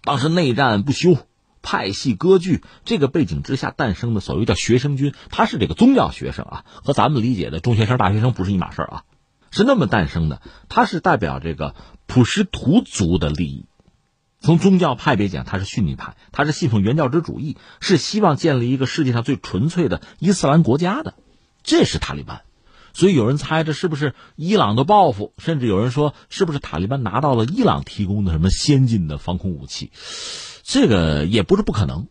[0.02, 1.18] 当时内战不休，
[1.66, 9.04] 派系割据这个背景之下诞生的所谓叫学生军，他是这个宗教学生啊，和咱们理解的中学生、大学生不是一码事儿啊，
[9.50, 10.44] 是那么诞生的。
[10.70, 11.74] 他是代表这个
[12.06, 13.66] 普什图族的利益，
[14.40, 21.16] 从宗教派别讲，他是逊尼派，他是信奉原教旨主义，是希望建立一个世界上最纯粹的伊斯兰国家的，
[21.64, 22.44] 这是塔利班。
[22.94, 29.92] 所以有人猜这是不是伊朗的报复，甚至有人说是不是塔利班拿到了伊朗提供的什么先进的防空武器？
[30.68, 32.08] 这个也不是不可能。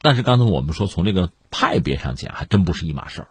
[0.00, 3.28] 但是刚才我们说从这个派别上讲，还真不是一码事儿，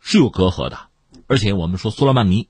[0.00, 0.78] 是有隔阂的。
[1.26, 2.48] 而且我们说苏莱曼尼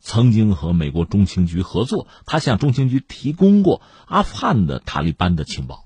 [0.00, 5.84] 曾经和美国中情局合作，他向中情局提供过阿富汗的塔利班的情报，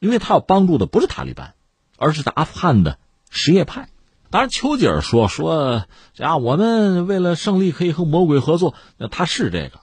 [0.00, 1.54] 因为他要帮助的不是塔利班，
[1.96, 2.98] 而是在阿富汗的
[3.30, 3.88] 什叶派。
[4.30, 5.86] 当然，丘吉尔说说，
[6.18, 8.74] 啊，我们为了胜利可以和魔鬼合作。
[8.98, 9.78] 那他是这个，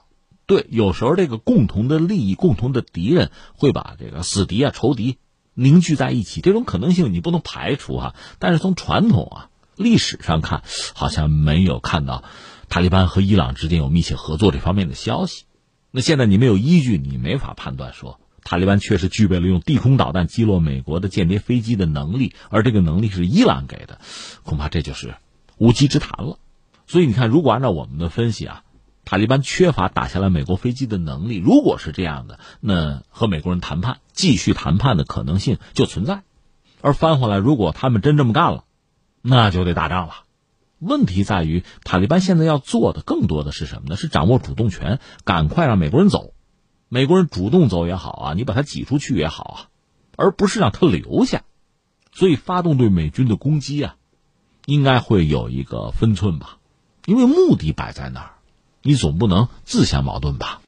[0.46, 5.18] 对，有时候这个共同的利益、共同的敌人会把这个死敌啊、仇敌
[5.54, 8.14] 凝聚在一起，这种可能性你不能排除啊。
[8.38, 10.62] 但是从传统啊、历史上看，
[10.94, 12.24] 好像没有看到
[12.68, 15.44] 塔利班和伊朗之间有密切合作这方面的消息。
[15.90, 18.20] 那现在你没有依据，你没法判断说。
[18.42, 24.00] 塔利班确实具备了用地空导弹击落美国的间谍飞机的能力，而这个能力是伊朗给的，
[24.42, 25.14] 恐怕这就是
[25.56, 26.38] 无稽之谈了。
[26.86, 28.63] 所以你看，如果按照我们的分析啊，
[29.04, 36.22] 塔利班缺乏打下来美国飞机的能力，如果是这样的，那和美国人谈判、继续谈判的可能性就存在。
[36.80, 38.64] 而翻回来，如果他们真这么干了，
[39.22, 40.14] 那就得打仗了。
[40.78, 43.96] 问题在于，塔利班现在要做的更多的是什么呢？
[43.96, 46.34] 是掌握主动权，赶快让美国人走。
[46.88, 49.58] 美国人主动走也好啊，你把他挤出去也好啊，
[50.16, 51.42] 而不是让他留下，
[52.12, 53.96] 所以发动对美军的攻击啊，
[54.66, 56.58] 应该会有一个分寸吧，
[57.06, 58.33] 因为目的摆在那儿，
[58.86, 60.60] 你总不能自相矛盾吧。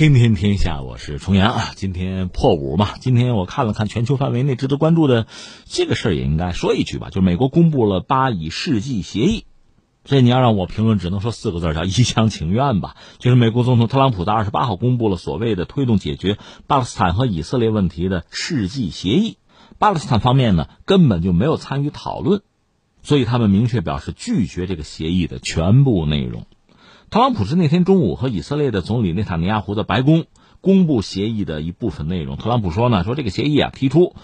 [0.00, 1.72] 天天天下，我是重阳啊。
[1.76, 5.26] 今天破五嘛，今天我看了看全球范围内值得关注的
[5.66, 7.08] 这个事儿，也应该说一句吧。
[7.10, 9.44] 就是美国公布了巴以世纪协议，
[10.02, 12.96] 这你要让我评论，只能说四个字，叫一厢情愿吧。
[13.18, 19.36] 就是美国总统特朗普在二十八号公布了所谓的推动解决巴勒斯坦和以色列问题的世纪协议，
[19.78, 22.40] 巴勒斯坦方面呢根本就没有参与讨论，
[23.02, 26.46] 所以他们明确表示拒绝这个协议的全部内容。
[27.10, 30.26] 特朗普是那天中午和以色列的总理内塔尼亚胡的白宫
[30.60, 32.36] 公布协议的一部分内容。
[32.36, 34.14] 特朗普说呢，说这个协议啊提出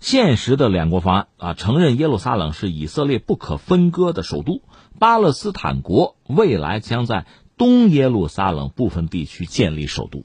[0.00, 4.62] 现实的两国方案啊，承认耶路撒冷是以色列不可分割的首都，
[4.98, 7.24] 巴勒斯坦国未来将在
[7.56, 10.24] 东耶路撒冷部分地区建立首都。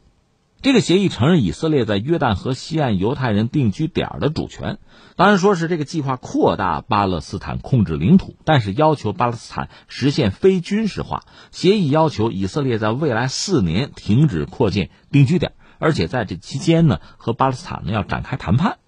[0.62, 4.78] 这个协议承认以色列在约旦河西岸犹太人定居点的主权。
[5.16, 11.24] 当然，说是这个计划扩大巴勒斯坦控制领土，但是要求巴勒斯坦实现非军事化。
[11.52, 18.80] 协议要求以色列在未来四年停止扩建定居点，而且在这期间呢，和巴勒斯坦呢要展开谈判。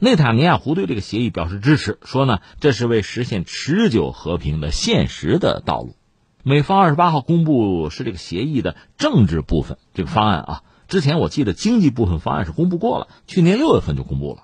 [0.00, 5.94] 内塔尼亚胡对这个协议表示支持，说呢这是为实现持久和平的现实的道路。
[6.42, 10.62] 美方二十八号公布是这个协议的政治部分这个方案啊，
[10.92, 14.42] 之前我记得经济部分方案是公布过了，去年六月份就公布了。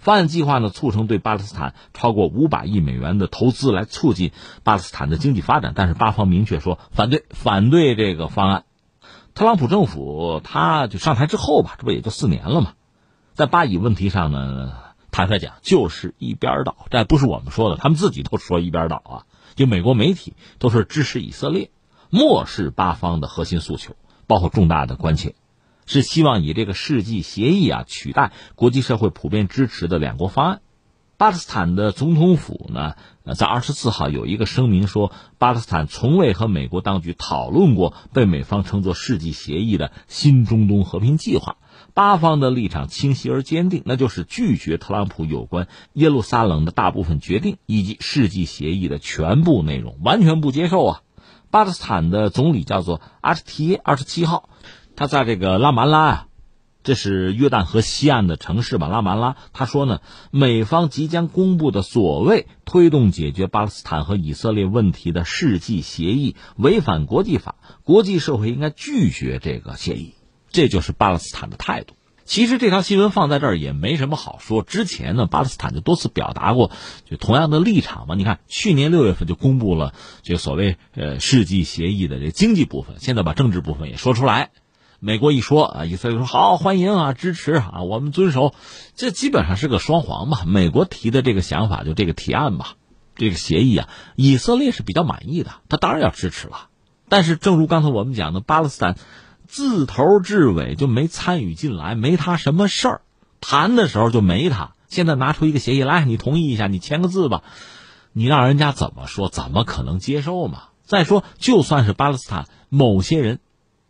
[0.00, 4.32] 方案计划呢，促成对巴勒斯坦超过五百亿美元的投资，来促进
[4.64, 5.72] 巴勒斯坦的经济发展。
[5.76, 8.64] 但是巴方明确说反对，反对这个方案。
[9.34, 12.72] 特朗普政府他就上台之后吧，这不也就四年了嘛，
[13.34, 14.72] 在巴以问题上呢，
[15.12, 19.14] 坦率讲就是一边倒，这不是我们说的，他们自己都说一边倒啊。
[19.54, 21.70] 就美国媒体都是支持以色列，
[22.10, 23.94] 漠视巴方的核心诉求，
[24.26, 25.36] 包括重大的关切，
[25.86, 30.60] 是希望以这个世纪协议啊取代国际社会普遍支持的两国方案。
[31.16, 32.94] 巴勒斯坦的总统府呢，
[33.36, 41.56] 在二十四号有一个声明说，巴勒斯坦从未和美国当局讨论过被美方称作世纪协议的新中东和平计划。
[41.94, 51.02] 巴方的立场清晰而坚定，那就是拒绝特朗普有关耶路撒冷的大部分决定以及世纪协议的全部内容，完全不接受啊！
[51.52, 54.48] 巴勒斯坦的总理叫做阿什提耶，二十七号，
[54.96, 56.26] 他在这个拉曼拉啊，
[56.82, 58.88] 这是约旦河西岸的城市吧？
[58.88, 70.14] 拉曼拉，他说呢，美方即将公布的所谓推动解决巴勒斯坦和以色列问题的世纪协议违反国际法，国际社会应该拒绝这个协议。
[70.50, 71.94] 这就是巴勒斯坦的态度。
[72.24, 74.62] 其实这条新闻放在这儿也没什么好说。
[74.62, 76.70] 之前呢，巴勒斯坦就多次表达过
[77.04, 78.14] 就同样的立场嘛。
[78.14, 79.92] 你看，去年六月份就公布了
[80.22, 84.52] 这个所谓呃世纪协议的这经济部分，现在把政治部分也说出来。
[85.04, 88.54] 美国一说啊，以色列说好欢迎啊，支持啊，我们遵守。
[88.94, 90.44] 这基本上是个双簧吧。
[90.46, 92.76] 美国提的这个想法就这个提案吧，
[93.14, 96.68] 这个协议啊，以色列是比较满意的，他当然要支持了。
[97.10, 98.96] 但是正如刚才我们讲的，巴勒斯坦。
[99.46, 103.00] 自头至尾就没参与进来，没他什么事儿。
[103.42, 104.72] 谈的时候就没他。
[104.88, 107.42] 现在拿出一个协议来，你同意一下，你签个字吧。
[108.14, 109.28] 你让人家怎么说？
[109.28, 110.62] 怎么可能接受嘛？
[110.82, 113.38] 再说，就算是巴勒斯坦某些人，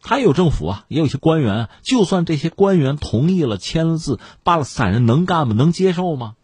[0.07, 1.71] 他有政府啊，也有些官员。
[1.83, 5.55] 就算这些官员同意了、签了字，巴勒斯坦人能干吗？
[5.55, 6.35] 能接受吗？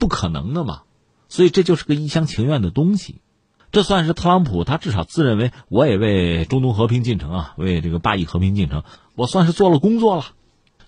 [0.00, 0.82] 不可能的嘛。
[1.28, 3.20] 所以这就是个一厢情愿的东西。
[3.72, 8.84] 这算是特朗普，他至少自认为我也为中东和平进程啊，为这个巴以和平进程，
[9.16, 10.24] 我算是做了工作了。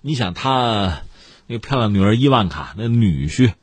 [0.01, 1.03] 你想他
[1.45, 3.53] 那个漂亮女儿伊万卡，那女婿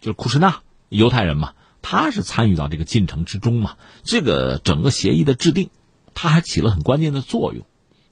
[0.00, 1.52] 就是库什纳，犹太人嘛，
[1.82, 3.76] 他是参与到这个进程之中嘛。
[4.02, 5.68] 这个整个协议的制定，
[6.14, 7.66] 他还起了很关键的作用。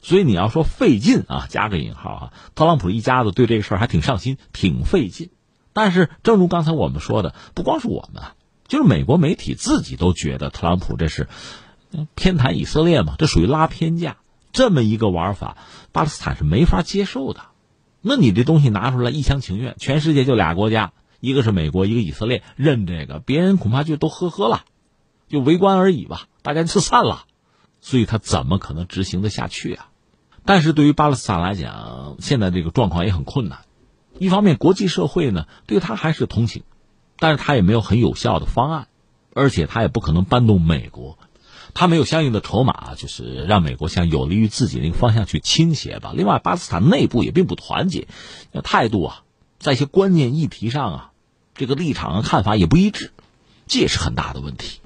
[0.07, 5.31] 所以你要说费劲啊，加个引号啊，特朗普一家子对这个事儿还挺上心，挺费劲。
[5.73, 8.23] 但是正如刚才我们说的，不光是我们。
[8.69, 11.27] 就是美国媒体自己都觉得特朗普这是
[12.15, 14.19] 偏袒以色列嘛，这属于拉偏架。
[14.53, 15.57] 这么一个玩法，
[15.91, 17.41] 巴勒斯坦是没法接受的。
[18.01, 24.67] 那你这东西拿出来一厢情愿，全世界就俩国家，一个是美国，一个以色列，认这个，别人恐怕就都呵呵了，
[25.29, 27.25] 就围观而已吧，大家就散了。
[27.81, 29.89] 所以他怎么可能执行得下去啊？
[30.47, 33.59] 但是对于巴勒斯坦来讲，现在这个状况也很困难。
[34.19, 36.63] 一方面，国际社会呢对他还是同情。
[37.19, 38.89] 但是他也没有很有效的方案，
[39.33, 41.19] 而且他也不可能搬动美国，
[41.73, 46.13] 他没有相应的筹码，就是让美国向有利于自己那个方向去倾斜吧。
[46.15, 48.07] 另外，巴勒斯坦内部也并不团结，
[48.63, 49.23] 态度啊，
[49.59, 51.13] 在一些关键议题上啊，
[51.55, 53.13] 这个立场和看法也不一致，
[53.67, 54.81] 这也是很大的问题。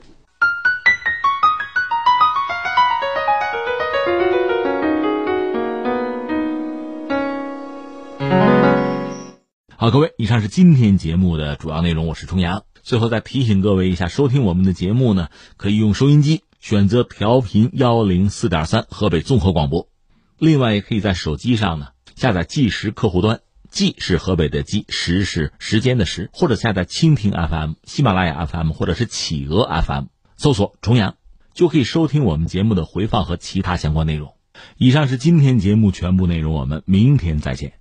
[9.81, 12.07] 好，各位，以上是今天节目的主要内容。
[12.07, 12.65] 我是重阳。
[12.83, 19.89] 最后再提醒各位一下，收听我们的节目呢，可以用收音机选择调频幺零四点三河北综合广播。
[20.37, 31.15] 另外，也可以在手机上呢下载计时客户端，计是河北的计，时是时间的时，或者下载蜻蜓 FM、喜马拉雅 FM 或者是企鹅 FM，搜索重阳
[31.55, 34.35] 就可以收听我们节目的回放和其他相关内容。
[34.77, 37.80] 以上是今天节目全部内容，我们明天再见。